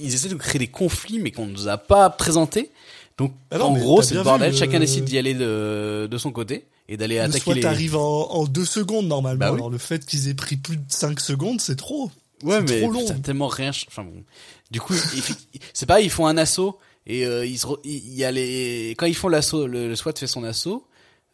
[0.00, 2.70] ils essaient de créer des conflits mais qu'on nous a pas présentés.
[3.18, 4.55] Donc Ah non, en gros c'est le bordel.
[4.55, 7.64] Chacun euh, décide d'y aller de, de son côté et d'aller Le attaquer SWAT les.
[7.64, 9.38] arrive en, en deux secondes normalement.
[9.40, 9.57] Bah oui.
[9.57, 12.11] Alors le fait qu'ils aient pris plus de 5 secondes, c'est trop.
[12.42, 13.09] Ouais, mais trop long.
[13.09, 13.70] a tellement rien.
[13.88, 14.22] Enfin bon.
[14.70, 14.94] Du coup,
[15.72, 18.30] c'est pareil, ils font un assaut et euh, ils se re- il il y a
[18.32, 20.86] les quand ils font l'assaut, le, le SWAT fait son assaut.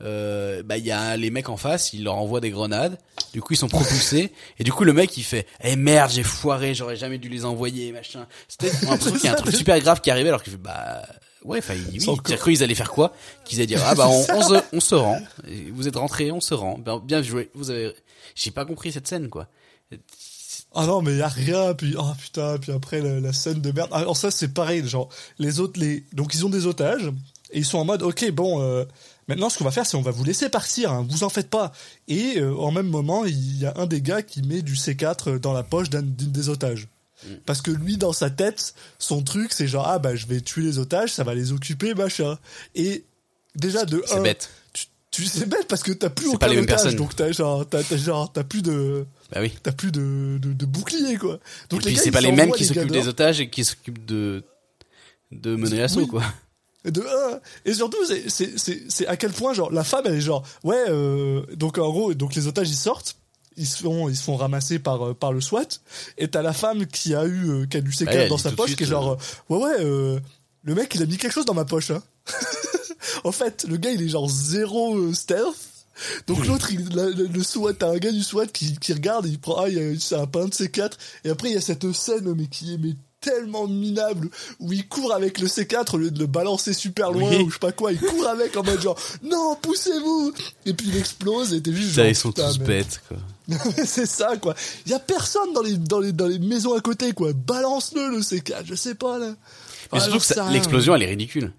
[0.03, 2.99] Euh, bah il y a les mecs en face, il leur envoie des grenades.
[3.35, 6.23] Du coup ils sont propulsés et du coup le mec il fait "Eh merde j'ai
[6.23, 9.79] foiré, j'aurais jamais dû les envoyer machin." C'était l'impression qu'il y a un truc super
[9.81, 11.03] grave qui arrivait alors qu'il fait bah
[11.45, 13.13] ouais enfin oui, j'ai cru qu'ils allaient faire quoi?
[13.45, 16.33] Qu'ils allaient dire "Ah bah on, on se on se rend, Et vous êtes rentrés,
[16.33, 17.51] on se rend." Bien, bien joué.
[17.55, 17.93] Vous avez
[18.35, 19.49] j'ai pas compris cette scène quoi.
[20.75, 23.73] Ah non, mais y a rien, puis oh putain, puis après la, la scène de
[23.73, 23.91] merde.
[23.93, 27.11] Alors ça c'est pareil, genre les autres les donc ils ont des otages
[27.51, 28.85] et ils sont en mode OK, bon euh,
[29.31, 31.49] maintenant ce qu'on va faire c'est on va vous laisser partir, hein, vous en faites
[31.49, 31.73] pas.
[32.09, 35.39] Et euh, en même moment, il y a un des gars qui met du C4
[35.39, 36.89] dans la poche d'un d'une des otages.
[37.45, 40.63] Parce que lui dans sa tête, son truc c'est genre ah bah je vais tuer
[40.63, 42.39] les otages, ça va les occuper machin.
[42.75, 43.05] Et
[43.55, 44.49] déjà de C'est un, bête.
[44.73, 46.97] tu, tu c'est bête parce que t'as plus aucun pas les otage, personnes.
[46.97, 49.53] donc t'as genre t'as, genre t'as plus de Bah oui.
[49.63, 51.39] t'as plus de, de, de bouclier quoi.
[51.69, 53.65] Donc et puis gars, c'est pas les mêmes qui les s'occupent des otages et qui
[53.67, 54.43] s'occupent de
[55.31, 56.07] de mener l'assaut Oui.
[56.09, 56.23] quoi.
[56.85, 57.41] De un.
[57.67, 60.83] Et surtout, c'est- c'est c'est- à quel point, genre, la femme, elle est genre, ouais,
[60.89, 63.17] euh, donc en gros, donc les otages, ils sortent,
[63.57, 65.67] ils se font, ils se font ramasser par, euh, par le SWAT,
[66.17, 68.51] et t'as la femme qui a eu, euh, qui a du C4 Ouais, dans sa
[68.53, 69.19] poche, suite, qui est genre,
[69.51, 70.21] euh, ouais, ouais, euh,
[70.63, 72.03] le mec, il a mis quelque chose dans ma poche, hein.
[73.25, 75.57] en fait, le gars, il est genre zéro stealth.
[76.27, 79.57] Donc l'autre, le, SWAT, t'as un gars du SWAT qui, qui regarde et il prend,
[79.61, 80.93] ah, il y a- c'est un pain de C4.
[81.25, 84.89] Et après, il y a cette scène, mais qui est mais tellement minable, où il
[84.89, 87.43] court avec le C4 au lieu de le balancer super loin Oui.
[87.43, 90.33] ou je sais pas quoi, il court avec en mode genre, non, poussez-vous!
[90.67, 93.19] Et puis il explose et t'es juste Ça, genre, ils sont tous mais- bêtes quoi.
[93.85, 94.55] c'est ça, quoi.
[94.87, 97.33] Il y a personne dans les, dans les, dans les maisons à côté, quoi.
[97.33, 99.27] Balance-le, le C4, je sais pas, là.
[99.93, 101.53] Mais Ah, surtout j'en que l'explosion, elle est ridicule.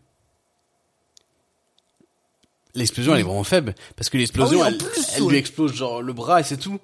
[2.76, 3.76] L'explosion, elle est vraiment faible.
[3.98, 5.32] Parce que l'explosion, Ah oui, en elle, plus, elle ouais.
[5.32, 6.80] lui explose genre le bras et c'est tout.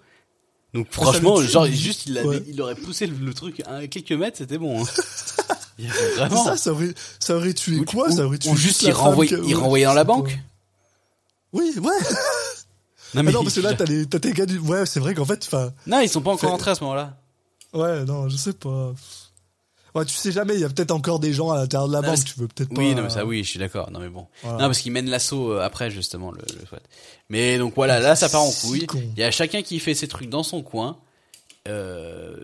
[0.77, 2.43] Donc franchement, genre juste il, avait- Ouais.
[2.47, 4.83] il aurait poussé le, le truc à quelques mètres, c'était bon.
[4.83, 4.87] Hein.
[5.79, 6.43] Il vraiment.
[6.43, 8.09] ça, ça aurait, ça aurait tué Ou- quoi?
[8.09, 10.35] ou- ça aurait tué ou juste il renvoyait, il renvoyait dans la banque.
[11.53, 11.83] Oui, ouais.
[13.13, 15.13] Non Ah non, parce que là, t'as les, t'as tes gars du, ouais, c'est vrai
[15.13, 17.15] qu'en fait, enfin, non, ils sont pas encore entrés à ce moment-là.
[17.73, 18.93] ouais, non, je sais pas.
[20.05, 22.07] Tu sais jamais, il y a peut-être encore des gens à l'intérieur de la Non,
[22.09, 22.81] banque, tu veux peut-être pas.
[22.81, 23.91] Oui, non, mais ça, oui, je suis d'accord.
[23.91, 24.27] Non, mais bon.
[24.43, 24.57] Voilà.
[24.59, 26.79] Non, parce qu'ils mènent l'assaut euh, après, justement, le, le SWAT.
[27.29, 28.85] Mais donc voilà, là, ça part en couille.
[28.85, 29.01] con.
[29.15, 30.97] Il y a chacun qui fait ses trucs dans son coin.
[31.67, 32.35] Euh,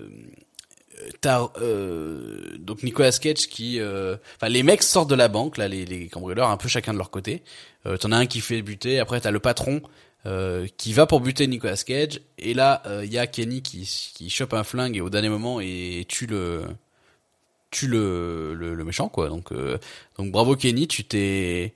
[1.21, 5.67] t'as, euh, donc Nicolas Cage qui, euh, enfin, les mecs sortent de la banque, là,
[5.67, 7.43] les, les cambrioleurs, un peu chacun de leur côté.
[7.85, 8.99] Euh, t'en as un qui fait buter.
[8.99, 9.81] Après, t'as le patron.
[10.25, 13.81] Euh, qui va pour buter Nicolas Cage et là il y a Kenny qui
[14.15, 16.63] qui chope un flingue et au dernier moment et tue le
[17.73, 19.27] tue le, le, méchant quoi.
[19.29, 19.77] Donc euh,
[20.17, 21.73] donc bravo Kenny tu t'es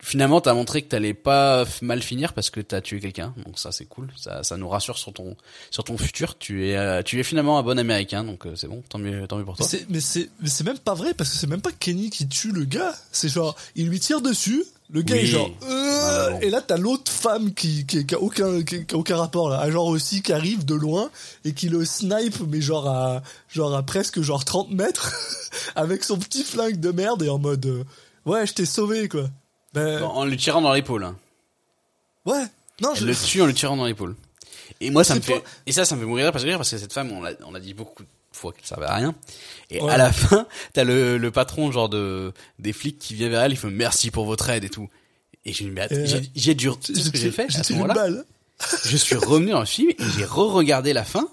[0.00, 3.34] finalement t'as montré que t'allais pas mal finir parce que t'as tué quelqu'un.
[3.46, 4.08] Donc ça c'est cool.
[4.16, 5.36] Ça ça nous rassure sur ton
[5.70, 6.36] sur ton futur.
[6.38, 8.24] Tu es euh, tu es finalement un bon américain.
[8.24, 8.82] Donc euh, c'est bon.
[8.88, 9.66] Tant mieux tant mieux pour toi.
[9.88, 12.52] Mais c'est, mais c'est même pas vrai parce que c'est même pas Kenny qui tue
[12.52, 12.94] le gars.
[13.12, 14.64] C'est genre, il lui tire dessus.
[14.90, 15.20] Le gars Oui.
[15.20, 18.94] est genre, euh, et là t'as l'autre femme qui, qui, qui a aucun, qui, qui
[18.94, 21.10] a aucun rapport là, genre aussi qui arrive de loin
[21.44, 25.12] et qui le snipe mais genre à, genre à presque genre 30 mètres
[25.76, 27.84] avec son petit flingue de merde et en mode, euh,
[28.24, 29.24] ouais je t'ai sauvé quoi.
[29.74, 31.16] Ben, en le tirant dans l'épaule hein.
[32.24, 32.44] ouais,
[32.80, 34.16] non je, le tue en le tirant dans l'épaule.
[34.80, 36.70] Et moi, ça me fait, pas- et ça, ça me fait mourir parce que, parce
[36.70, 39.14] que cette femme, on a, on a dit beaucoup de fois qu'elle servait à rien.
[39.70, 39.90] Et Ouais.
[39.92, 43.52] à la fin, t'as le, le patron, genre de, des flics qui vient vers elle,
[43.52, 44.88] il fait merci pour votre aide et tout.
[45.44, 48.08] Et j'ai Euh, j'ai, dû, sais ce que j'ai fait, à ce moment-là?
[48.84, 51.28] Je suis revenu dans le film et j'ai re-regardé la fin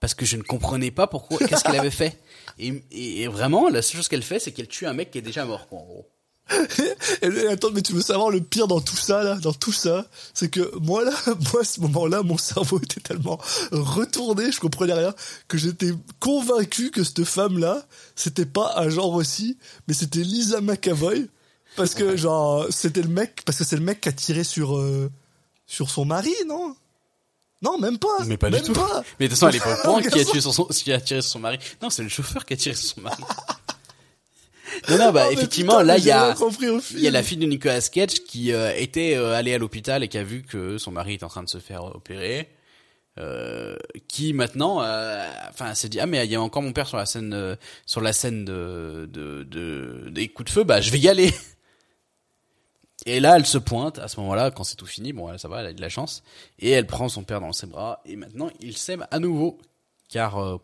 [0.00, 2.18] parce que je ne comprenais pas pourquoi, qu'est-ce qu'elle avait fait.
[2.58, 5.16] Et, et, et vraiment, la seule chose qu'elle fait, c'est qu'elle tue un mec qui
[5.16, 6.06] est déjà mort, quoi, en gros.
[7.22, 10.06] Et attends, mais tu veux savoir le pire dans tout ça, là, dans tout ça,
[10.34, 11.12] c'est que moi, là,
[11.52, 13.38] moi, à ce moment-là, mon cerveau était tellement
[13.70, 15.14] retourné, je comprenais rien,
[15.48, 17.86] que j'étais convaincu que cette femme-là,
[18.16, 19.56] c'était pas un genre aussi,
[19.88, 21.28] mais c'était Lisa McAvoy,
[21.76, 24.76] parce que, genre, c'était le mec, parce que c'est le mec qui a tiré sur,
[24.76, 25.10] euh,
[25.66, 26.76] sur son mari, non?
[27.62, 28.08] Non, même pas.
[28.26, 28.72] Mais pas même du tout.
[28.72, 29.04] Pas.
[29.20, 31.30] Mais de toute façon, elle est pas au qui a son- qui a tiré sur
[31.30, 31.58] son mari.
[31.80, 33.22] Non, c'est le chauffeur qui a tiré sur son mari.
[34.88, 36.34] Non, non, bah, Oh, mais effectivement, putain, là, il y a,
[36.92, 40.02] il y a la fille de Nicolas Cage qui euh, était euh, allée à l'hôpital
[40.02, 42.48] et qui a vu que son mari était en train de se faire opérer.
[43.18, 43.76] Euh,
[44.08, 46.96] qui maintenant, euh, enfin, s'est dit ah mais il y a encore mon père sur
[46.96, 50.90] la scène, euh, sur la scène de, de, de des coups de feu, bah je
[50.90, 51.30] vais y aller.
[53.04, 55.12] Et là, elle se pointe à ce moment-là, quand c'est tout fini.
[55.12, 56.22] Bon, elle, ça va, elle a de la chance.
[56.58, 58.00] Et elle prend son père dans ses bras.
[58.04, 59.58] Et maintenant, il s'aime à nouveau,
[60.08, 60.58] car euh,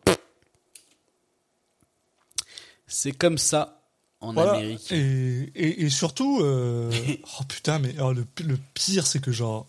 [2.86, 3.77] c'est comme ça
[4.20, 4.54] en Voilà.
[4.54, 4.90] Amérique.
[4.92, 6.90] Et, et, et surtout, euh,
[7.40, 9.66] oh putain, mais alors, le, le pire, c'est que genre,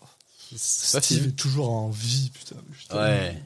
[0.56, 2.56] Steve est toujours en vie, putain.
[2.78, 2.96] putain.
[2.96, 3.42] Ouais.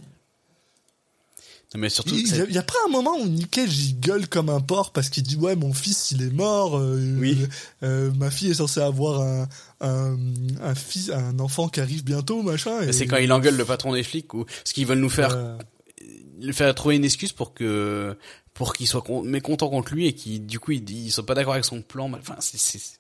[1.74, 3.98] Non, mais surtout, Il y, a, il y a pas un moment où Nickel il
[3.98, 7.36] gueule comme un porc parce qu'il dit ouais mon fils il est mort euh, Oui.
[7.82, 9.48] euh, ma fille est censée avoir un,
[9.80, 10.16] un
[10.62, 13.92] un fils un enfant qui arrive bientôt machin et c'est quand il engueule le patron
[13.92, 15.58] des flics ou parce qu'ils veulent nous faire Euh,
[16.40, 18.16] le faire trouver une excuse pour que
[18.54, 21.24] pour qu'il soit con- mécontent contre lui et qu'il du coup il dit ils sont
[21.24, 22.98] pas d'accord avec son plan enfin c'est-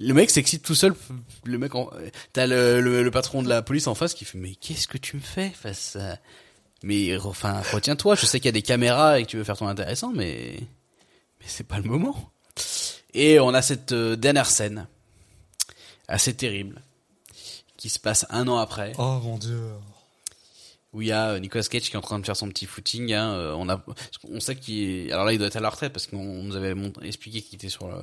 [0.00, 0.94] le mec s'excite tout seul
[1.44, 1.90] le mec en...
[2.32, 4.96] t'as le, le, le patron de la police en face qui fait mais qu'est-ce que
[4.98, 6.18] tu me fais face à...
[6.84, 9.56] mais enfin retiens-toi je sais qu'il y a des caméras et que tu veux faire
[9.58, 10.56] ton intéressant mais
[11.40, 12.30] mais c'est pas le moment.
[13.14, 14.86] Et on a cette euh, dernière scène
[16.08, 16.82] assez terrible
[17.76, 18.92] qui se passe un an après.
[18.98, 19.60] Oh mon dieu
[20.92, 22.66] où il y a euh, Nicolas Cage qui est en train de faire son petit
[22.66, 23.12] footing.
[23.12, 23.84] Hein, euh, on a,
[24.30, 24.78] on sait qu'il
[25.08, 27.56] est, alors là il doit être à la retraite parce qu'on nous avait expliqué qu'il
[27.56, 27.96] était sur le,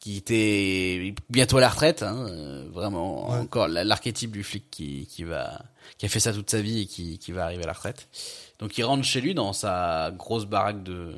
[0.00, 2.02] qu'il était bientôt à la retraite.
[2.02, 3.38] Hein, euh, vraiment Ouais.
[3.40, 5.60] encore la- l'archétype du flic qui, qui va,
[5.98, 8.08] qui a fait ça toute sa vie et qui, qui va arriver à la retraite.
[8.58, 11.14] Donc il rentre chez lui dans sa grosse baraque de,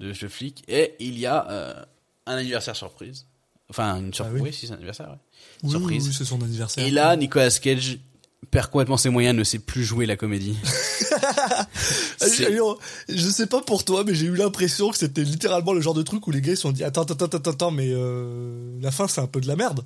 [0.00, 0.62] de ce flic.
[0.68, 1.84] Et il y a euh,
[2.26, 3.26] un anniversaire surprise.
[3.68, 4.38] Enfin, une surprise.
[4.40, 4.50] Ah oui.
[4.50, 5.16] oui, c'est un anniversaire, ouais.
[5.62, 6.08] Oui, Surprise.
[6.08, 6.84] oui, c'est son anniversaire.
[6.86, 7.98] Et là, Nicolas Cage
[8.52, 10.56] perd complètement ses moyens, ne sait plus jouer la comédie.
[13.08, 16.02] Je sais pas pour toi, mais j'ai eu l'impression que c'était littéralement le genre de
[16.02, 19.08] truc où les gars se sont dit attends, attends, attends, attends, mais euh, la fin
[19.08, 19.84] c'est un peu de la merde.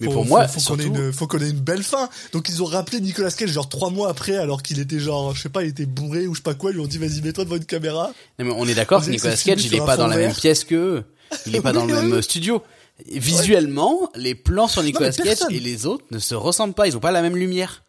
[0.00, 1.84] Mais Faut- pour faut- moi, faut qu'on ait surtout- une, faut qu'on ait une belle
[1.84, 2.08] fin.
[2.32, 5.42] Donc ils ont rappelé Nicolas Cage genre trois mois après, alors qu'il était genre, je
[5.42, 6.70] sais pas, il était bourré ou je sais pas quoi.
[6.72, 8.12] Ils lui ont dit vas-y mets-toi devant une caméra.
[8.38, 10.64] Non, mais on est d'accord que Nicolas Cage, il est pas dans la même pièce
[10.64, 11.04] que eux.
[11.46, 12.60] Il est pas dans le Oui, même studio.
[13.08, 16.86] Visuellement, les plans sur Nicolas Cage et les autres ne se ressemblent pas.
[16.88, 17.83] Ils ont pas la même lumière.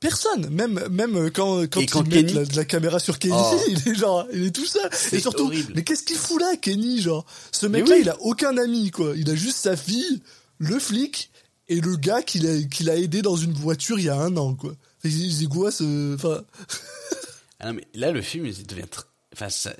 [0.00, 3.60] Personne, même même quand quand ils quand Kenny- la, de la caméra sur Kenny, Oh.
[3.68, 4.88] il est genre, il est tout seul.
[5.12, 5.72] Et surtout, horrible.
[5.74, 7.26] mais qu'est-ce qu'il fout là, Kenny, genre?
[7.50, 8.02] Ce mec-là, oui.
[8.02, 9.12] il a aucun ami, quoi.
[9.16, 10.22] Il a juste sa fille,
[10.58, 11.30] le flic
[11.68, 14.36] et le gars qu'il a qu'il a aidé dans une voiture il y a un
[14.36, 14.74] an, quoi.
[15.04, 16.42] Il c'est quoi ce, enfin,
[17.60, 19.74] Ah non, mais là, le film, il devient tr- enfin, ça-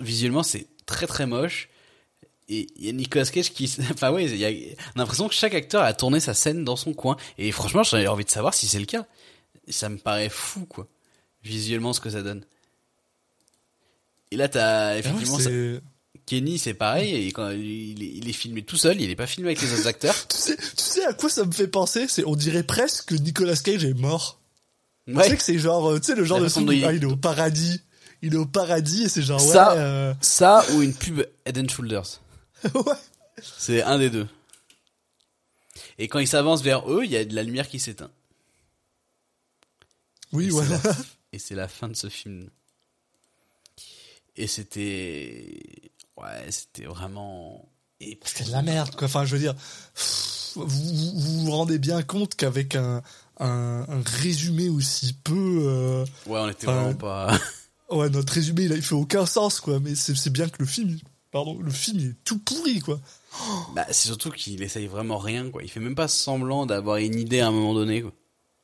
[0.00, 1.70] visuellement, c'est très très moche.
[2.48, 4.48] Et il y a Nicolas Cage qui, enfin ouais, il y a,
[4.94, 7.16] on a l'impression que chaque acteur a tourné sa scène dans son coin.
[7.38, 9.06] Et franchement, j'avais envie de savoir si c'est le cas.
[9.68, 10.86] Ça me paraît fou, quoi.
[11.42, 12.44] Visuellement, ce que ça donne.
[14.30, 15.80] Et là, t'as effectivement ça- Ah
[16.26, 17.14] Kenny, c'est pareil.
[17.28, 19.72] Et quand il est, il est filmé tout seul, il est pas filmé avec les
[19.72, 20.14] autres acteurs.
[20.28, 23.14] tu sais, tu sais à quoi ça me fait penser C'est, on dirait presque que
[23.14, 24.40] Nicolas Cage est mort.
[25.06, 25.36] Tu sais Ouais.
[25.36, 27.16] que c'est genre, euh, tu sais, le genre de où, il- ah, il est au
[27.16, 27.80] paradis.
[28.22, 31.58] Il est au paradis et c'est genre, ouais, Ça- euh, Ça ou une pub Head
[31.58, 32.20] and Shoulders.
[32.74, 32.94] ouais.
[33.40, 34.26] C'est un des deux.
[35.98, 38.10] Et quand il s'avance vers eux, il y a de la lumière qui s'éteint.
[40.36, 40.78] Oui, Et voilà.
[40.80, 40.96] c'est la-
[41.32, 42.48] Et c'est la fin de ce film.
[44.36, 47.68] Et c'était, ouais, c'était vraiment.
[48.00, 49.06] Et C'est de la merde, quoi.
[49.06, 49.54] Enfin, je veux dire,
[50.54, 53.02] vous vous, vous rendez bien compte qu'avec un,
[53.40, 57.38] un, un résumé aussi peu, euh, Ouais, on était vraiment pas.
[57.90, 59.80] ouais, notre résumé, il, a, il fait aucun sens, quoi.
[59.80, 60.98] Mais c'est c'est bien que le film,
[61.30, 63.00] pardon, le film il est tout pourri, quoi.
[63.74, 65.62] bah, c'est surtout qu'il essaye vraiment rien, quoi.
[65.62, 68.12] Il fait même pas semblant d'avoir une idée à un moment donné, quoi.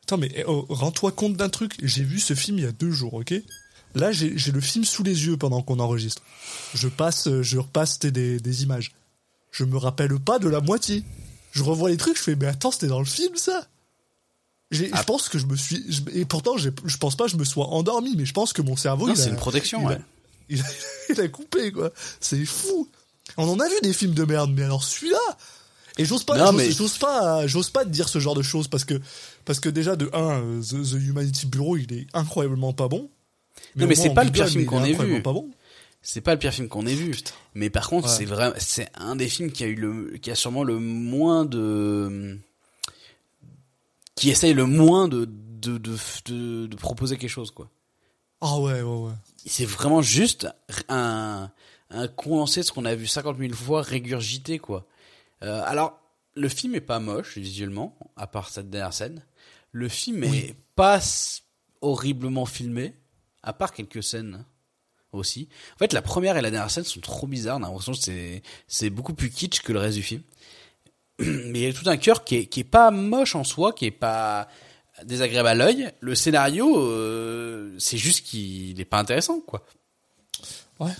[0.04, 1.74] Attends, mais eh, oh, rends-toi compte d'un truc.
[1.82, 3.34] J'ai vu ce film il y a deux jours, ok?
[3.94, 6.22] Là, j'ai le film sous les yeux pendant qu'on enregistre.
[6.74, 8.92] Je passe, euh, je repasse des, des, images.
[9.50, 11.04] Je me rappelle pas de la moitié.
[11.52, 13.66] Je revois les trucs, je fais, mais attends, c'était dans le film, ça?
[14.70, 14.98] J'ai- Ah.
[15.00, 15.84] Je pense que je me suis...
[15.92, 18.62] je- et pourtant, je pense pas que je me sois endormi, mais je pense que
[18.62, 19.06] mon cerveau...
[19.06, 20.00] Non, il a- c'est une protection, il a- ouais.
[20.48, 20.64] il a,
[21.10, 21.92] il a coupé, quoi.
[22.18, 22.88] C'est fou.
[23.36, 25.18] On en a vu des films de merde, mais alors celui-là...
[25.98, 28.66] Et j'ose pas, j'ose, mais- j'ose pas, j'ose pas te dire ce genre de choses
[28.66, 28.98] parce que,
[29.44, 33.10] parce que déjà de un, euh, The, The Humanity Bureau, il est incroyablement pas bon.
[33.76, 35.22] Non, au mais c'est pas le pire film mais qu'on ait vu.
[36.04, 37.14] C'est pas le pire film qu'on ait vu.
[37.54, 38.14] Mais par contre, Ouais.
[38.14, 41.44] c'est vrai, c'est un des films qui a eu le, qui a sûrement le moins
[41.44, 42.38] de,
[44.14, 47.68] qui essaye le moins de, de, de, de, de proposer quelque chose, quoi.
[48.40, 49.12] Ah ouais, ouais, ouais.
[49.46, 50.48] C'est vraiment juste
[50.88, 51.50] un,
[51.90, 54.86] un condensé de ce qu'on a vu 50 000 fois régurgité, quoi.
[55.44, 56.00] Euh, alors,
[56.34, 59.24] le film est pas moche, visuellement, à part cette dernière scène.
[59.70, 61.00] Le film est pas
[61.80, 62.94] horriblement filmé,
[63.42, 64.44] à part quelques scènes
[65.12, 65.48] aussi.
[65.74, 67.58] En fait, la première et la dernière scène sont trop bizarres.
[67.58, 70.22] On a l'impression que c'est, c'est beaucoup plus kitsch que le reste du film.
[71.18, 73.72] Mais il y a tout un cœur qui est, qui est pas moche en soi,
[73.72, 74.48] qui est pas
[75.04, 75.90] désagréable à l'œil.
[76.00, 79.64] Le scénario, euh, c'est juste qu'il est pas intéressant, quoi.
[80.80, 80.92] Ouais.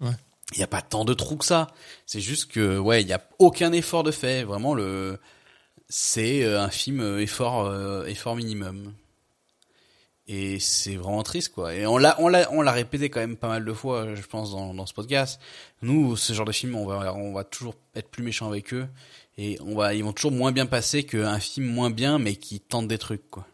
[0.00, 0.12] Ouais.
[0.52, 1.66] Il y a pas tant de trous que ça.
[2.06, 4.44] C'est juste que, ouais, il y a aucun effort de fait.
[4.44, 5.18] Vraiment, le,
[5.88, 8.92] c'est euh, un film euh, effort, euh, effort minimum.
[10.28, 11.72] Et c'est vraiment triste, quoi.
[11.74, 14.22] Et on l'a, on l'a, on l'a répété quand même pas mal de fois, je
[14.22, 15.40] pense, dans, dans ce podcast.
[15.82, 18.88] Nous, ce genre de film, on va, on va toujours être plus méchant avec eux.
[19.38, 22.58] Et on va, ils vont toujours moins bien passer qu'un film moins bien, mais qui
[22.60, 23.46] tente des trucs, quoi.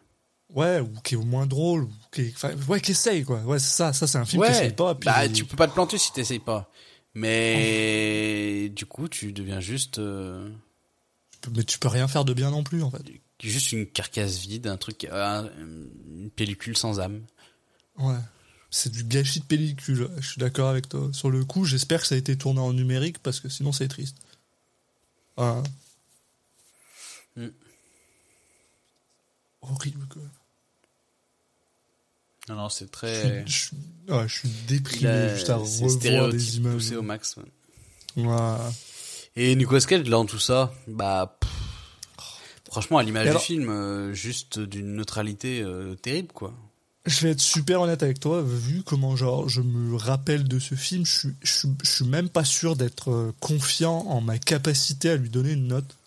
[0.53, 3.39] Ouais, ou qui est au moins drôle, ou qui est, ouais, qui essaye, quoi.
[3.39, 5.67] Ouais, c'est ça, ça, c'est un film qui essaye pas, puis- bah, tu peux pas
[5.67, 6.69] te planter si t'essayes pas.
[7.15, 10.49] Mais du coup, tu deviens juste, euh,
[11.55, 13.03] mais tu peux rien faire de bien non plus, en fait.
[13.41, 17.21] juste une carcasse vide, un truc, un- une pellicule sans âme.
[17.97, 18.15] Ouais.
[18.71, 21.09] C'est du gâchis de pellicule, je suis d'accord avec toi.
[21.13, 23.87] Sur le coup, j'espère que ça a été tourné en numérique, parce que sinon c'est
[23.89, 24.17] triste.
[25.37, 25.61] Ah.
[27.35, 27.47] Mm.
[29.61, 30.21] Horrible, quoi.
[32.49, 33.45] Non, non, c'est Je très.
[33.45, 33.77] suis, je suis-
[34.13, 36.73] ouais, je suis déprimé juste à c'est revoir des images.
[36.73, 37.35] poussé au max.
[37.37, 38.23] ouais.
[38.23, 38.57] Ouais.
[39.35, 41.49] Et Nicolas Cage, dans tout ça, bah, pff,
[42.69, 46.53] franchement, à l'image du film, euh, juste d'une neutralité euh, terrible, quoi.
[47.05, 50.75] Je vais être super honnête avec toi, vu comment genre je me rappelle de ce
[50.75, 54.37] film, je suis, je suis, je suis même pas sûr d'être euh, confiant en ma
[54.37, 55.97] capacité à lui donner une note.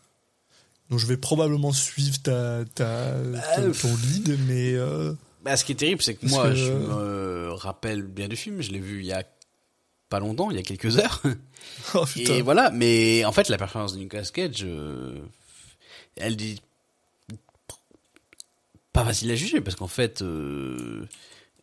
[0.88, 3.12] Donc je vais probablement suivre ta, ta,
[3.56, 3.82] ton, pff.
[3.82, 5.12] ton lead, mais euh,
[5.46, 8.34] Bah, ce qui est terrible, c'est que Parce moi, que- je me rappelle bien du
[8.36, 8.60] film.
[8.60, 9.22] Je l'ai vu il y a
[10.08, 11.22] pas longtemps, il y a quelques heures.
[11.94, 12.04] Oh.
[12.16, 15.18] Et voilà, mais en fait, la performance de Nicolas Cage, euh,
[16.16, 16.60] elle dit
[18.92, 21.06] pas facile à juger parce qu'en fait, euh,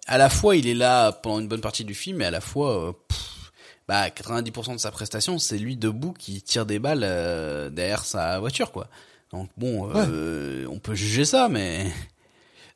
[0.07, 2.41] à la fois il est là pendant une bonne partie du film, et à la
[2.41, 3.51] fois, euh, pff,
[3.87, 8.39] bah 90% de sa prestation, c'est lui debout qui tire des balles euh, derrière sa
[8.39, 8.87] voiture, quoi.
[9.31, 11.91] Donc bon, euh, on peut juger ça, mais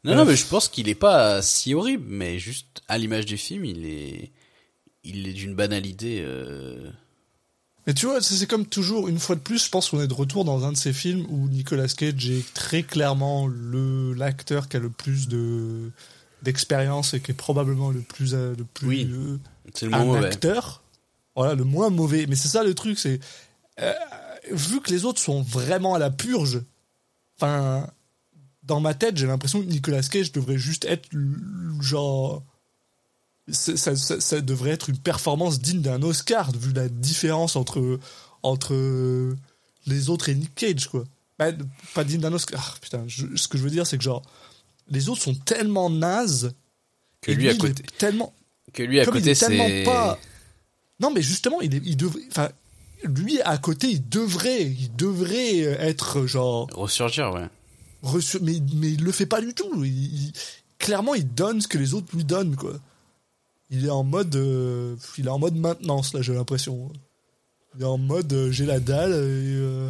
[0.04, 0.26] non, non, Ouais.
[0.30, 3.86] mais je pense qu'il est pas si horrible, mais juste à l'image du film, il
[3.86, 4.32] est,
[5.04, 6.22] il est d'une banalité.
[6.24, 6.90] Euh...
[7.86, 10.14] Mais tu vois, c'est comme toujours, une fois de plus, je pense qu'on est de
[10.14, 14.78] retour dans un de ces films où Nicolas Cage est très clairement le l'acteur qui
[14.78, 15.92] a le plus de
[16.44, 19.38] d'expérience et qui est probablement le plus euh, le plus Oui, euh,
[19.82, 20.28] le un moins mauvais.
[20.28, 20.84] acteur.
[21.36, 22.26] Voilà, le moins mauvais.
[22.28, 23.20] Mais c'est ça le truc, c'est
[23.80, 23.94] euh,
[24.52, 26.62] vu que les autres sont vraiment à la purge.
[27.40, 27.90] Enfin,
[28.68, 31.08] dans ma tête, j'ai l'impression que Nicolas Cage devrait juste être
[31.82, 32.44] genre.
[33.50, 37.98] Ça, ça- ça devrait être une performance digne d'un Oscar, vu la différence entre,
[38.44, 38.76] entre
[39.86, 41.06] les autres et Nick Cage, quoi.
[41.40, 41.52] Bah,
[41.94, 42.74] pas digne d'un Oscar.
[42.76, 44.22] Ah, putain, je- ce que je veux dire, c'est que genre,
[44.90, 46.52] les autres sont tellement nazes.
[47.22, 48.34] Que lui à côté, Tellement,
[48.74, 50.20] que lui à comme côté, c'est pas.
[51.00, 52.24] Non, mais justement, il, est, il devrait.
[52.30, 52.50] Enfin,
[53.04, 57.48] lui à côté, il devrait, il devrait être genre ressurgir, ouais.
[58.02, 59.84] Reçu, mais mais il le fait pas du tout.
[59.84, 59.88] Il,
[60.28, 60.34] il-
[60.80, 62.74] clairement, il donne ce que les autres lui donnent, quoi.
[63.70, 66.90] Il est en mode, euh, il est en mode maintenance là, j'ai l'impression.
[67.76, 69.12] Il est en mode, euh, j'ai la dalle.
[69.12, 69.16] Et,
[69.58, 69.90] euh,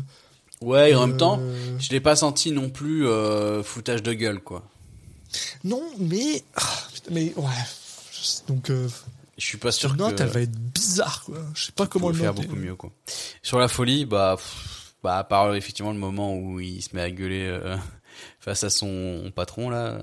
[0.61, 1.39] Ouais, et en même temps,
[1.77, 3.05] je l'ai pas senti non plus
[3.63, 4.67] foutage de gueule, quoi.
[5.63, 7.43] Non, mais ah, mais ouais.
[8.47, 11.37] Donc, Je suis pas sûr que elle va être bizarre, quoi.
[11.53, 12.91] Je sais pas comment le faire beaucoup mieux, quoi.
[13.43, 17.01] Sur la folie, bah, pff, bah, à part effectivement le moment où il se met
[17.01, 17.77] à gueuler euh,
[18.39, 20.01] face à son patron là,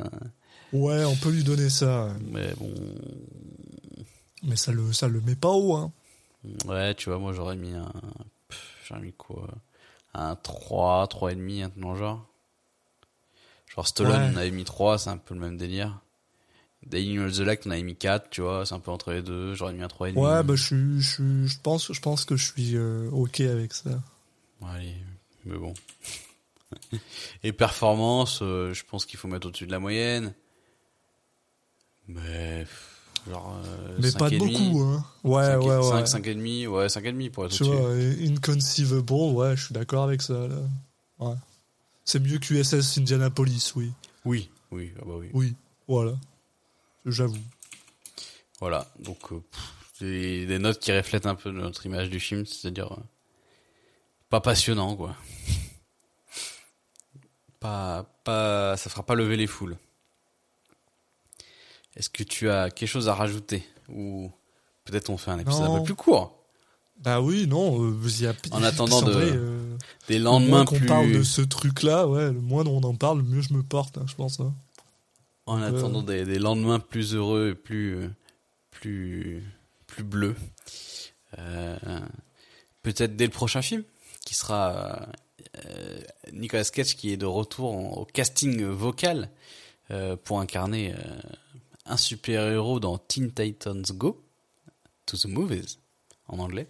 [0.72, 2.08] Ouais, on peut lui donner ça.
[2.20, 2.72] mais bon,
[4.42, 5.92] Mais ça le, ça le met pas haut, hein.
[6.66, 7.92] ouais, tu vois, moi j'aurais mis un,
[8.86, 9.48] j'aurais mis quoi,
[10.14, 12.26] un 3, 3 et demi, un truc dans le genre.
[13.74, 14.30] Genre Stallone, Ouais.
[14.34, 16.00] on avait mis 3, c'est un peu le même délire.
[16.86, 19.54] Daniel the Lack, on avait mis 4, tu vois, c'est un peu entre les deux,
[19.54, 20.22] j'aurais mis un 3 et demi.
[20.24, 23.90] Ouais, bah, je je je pense, je pense que je suis euh, ok avec ça.
[24.60, 24.94] Ouais, Allez,
[25.44, 25.74] mais bon.
[27.42, 30.34] Et performance, euh, je pense qu'il faut mettre au-dessus de la moyenne.
[32.08, 32.66] Mais
[33.28, 35.04] genre euh, Mais cinq pas de beaucoup, hein.
[35.22, 35.82] Ouais, Cinq et- ouais, ouais.
[35.90, 39.56] cinq, cinq et demi, ouais, 5 et demi pour être Tu vois, euh, inconceivable, ouais,
[39.56, 40.56] je suis d'accord avec ça, là.
[41.18, 41.34] Ouais.
[42.04, 43.90] C'est mieux qu'USS Indianapolis, oui.
[44.26, 45.30] Oui, oui, ah bah oui.
[45.32, 45.54] Oui,
[45.88, 46.14] voilà.
[47.06, 47.38] J'avoue.
[48.60, 52.44] Voilà, donc euh, pff, des, des notes qui reflètent un peu notre image du film,
[52.46, 53.02] c'est-à-dire euh,
[54.34, 55.14] pas passionnant quoi.
[57.60, 59.76] Pas, pas, ça fera pas lever les foules.
[61.94, 63.64] Est-ce que tu as quelque chose à rajouter?
[63.88, 64.32] Ou
[64.84, 66.36] peut-être on fait un épisode un peu plus court,
[66.98, 68.34] Bah oui, non, euh, y a...
[68.50, 69.76] En attendant de- vrai, euh,
[70.08, 73.24] des moins lendemains plus, parle de ce truc-là, ouais, le moins on en parle, le
[73.24, 74.40] mieux je me porte, hein, je pense.
[74.40, 74.52] hein.
[75.46, 78.08] en attendant des, des lendemains plus heureux et plus, euh,
[78.72, 79.44] plus,
[79.86, 80.34] plus bleus.
[81.38, 81.76] Euh,
[82.82, 83.84] peut-être dès le prochain film,
[84.24, 85.08] qui sera
[85.66, 86.00] euh,
[86.32, 89.30] Nicolas Cage qui est de retour au casting vocal
[89.90, 90.96] euh, pour incarner euh,
[91.86, 94.22] un super-héros dans Teen Titans Go,
[95.06, 95.78] to the movies,
[96.28, 96.68] en anglais.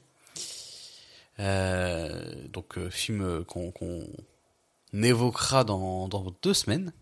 [1.38, 3.72] Donc film qu'on
[4.92, 6.92] évoquera dans, dans deux semaines.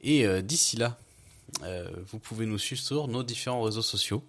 [0.00, 0.98] Et d'ici là,
[2.06, 4.22] vous pouvez nous suivre sur nos différents réseaux sociaux.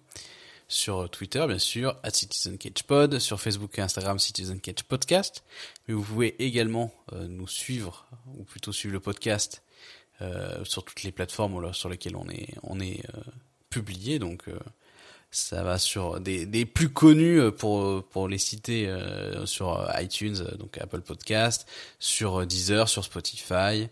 [0.72, 5.42] Sur Twitter, bien sûr, at CitizenCagePod, sur Facebook et Instagram, Citizen Cage Podcast.
[5.88, 8.06] Mais vous pouvez également euh, nous suivre,
[8.38, 9.64] ou plutôt suivre le podcast,
[10.22, 13.20] euh, sur toutes les plateformes voilà, sur lesquelles on est, on est euh,
[13.68, 14.20] publié.
[14.20, 14.60] Donc, euh,
[15.32, 20.44] ça va sur des, des plus connus euh, pour, pour les citer euh, sur iTunes,
[20.56, 21.66] donc Apple Podcast,
[21.98, 23.88] sur Deezer, sur Spotify.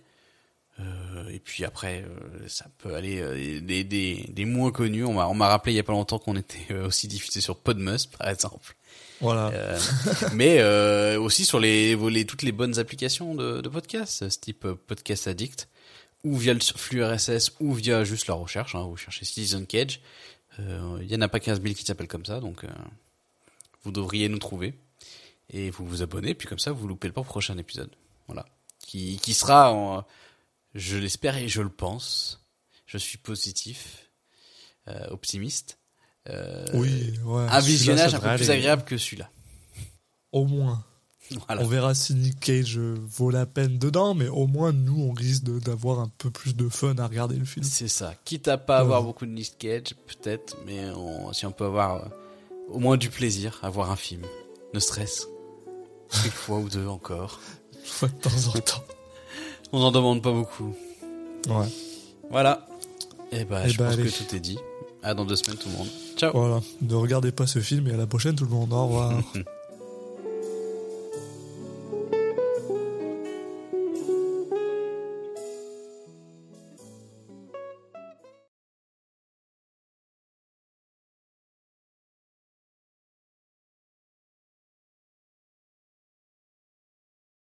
[0.81, 5.05] Euh, et puis après, euh, ça peut aller euh, des, des, des moins connus.
[5.05, 7.41] On m'a on m'a rappelé il y a pas longtemps qu'on était euh, aussi diffusé
[7.41, 8.77] sur Podmus, par exemple.
[9.21, 9.49] Voilà.
[9.49, 9.79] Euh,
[10.35, 14.67] mais euh, aussi sur les, les toutes les bonnes applications de, de podcast, ce type
[14.87, 15.69] Podcast Addict,
[16.23, 18.75] ou via le flux RSS, ou via juste la recherche.
[18.77, 20.01] Hein, vous cherchez Citizen Cage.
[20.61, 22.69] Euh, Il y en a pas 15 000 qui s'appellent comme ça, donc euh,
[23.83, 24.75] vous devriez nous trouver
[25.51, 26.35] et vous vous abonnez.
[26.35, 27.91] Puis comme ça, vous loupez pas le prochain épisode.
[28.29, 28.47] Voilà,
[28.81, 30.05] qui qui sera, en,
[30.75, 32.45] je l'espère et je le pense.
[32.87, 34.11] Je suis positif,
[34.89, 35.79] euh, optimiste.
[36.29, 37.47] Euh, oui, ouais.
[37.49, 38.59] un visionnage un peu plus aller.
[38.61, 39.31] agréable que celui-là.
[40.33, 40.85] Au moins.
[41.47, 41.63] Voilà.
[41.63, 45.45] On verra si Nick Cage vaut la peine dedans, mais au moins, nous, on risque
[45.45, 47.65] d'avoir un peu plus de fun à regarder le film.
[47.65, 48.15] C'est ça.
[48.25, 48.81] Quitte à pas Ouais.
[48.81, 52.09] avoir beaucoup de Nick Cage, peut-être, mais on- si on peut avoir euh,
[52.69, 54.23] au moins du plaisir à voir un film.
[54.73, 55.27] Ne stress.
[56.25, 57.41] Une fois ou deux encore.
[57.75, 58.85] Une fois de temps en temps.
[59.73, 60.75] On n'en demande pas beaucoup.
[61.49, 61.67] Ouais.
[62.31, 62.67] Voilà.
[63.33, 64.05] Et bah, Eh je bah, pense allez.
[64.11, 64.59] que tout est dit.
[65.03, 65.89] À dans deux semaines tout le monde.
[66.17, 66.33] Ciao.
[66.35, 66.61] Voilà.
[66.83, 68.73] Ne regardez pas ce film et à la prochaine tout le monde.
[68.73, 69.13] Au revoir.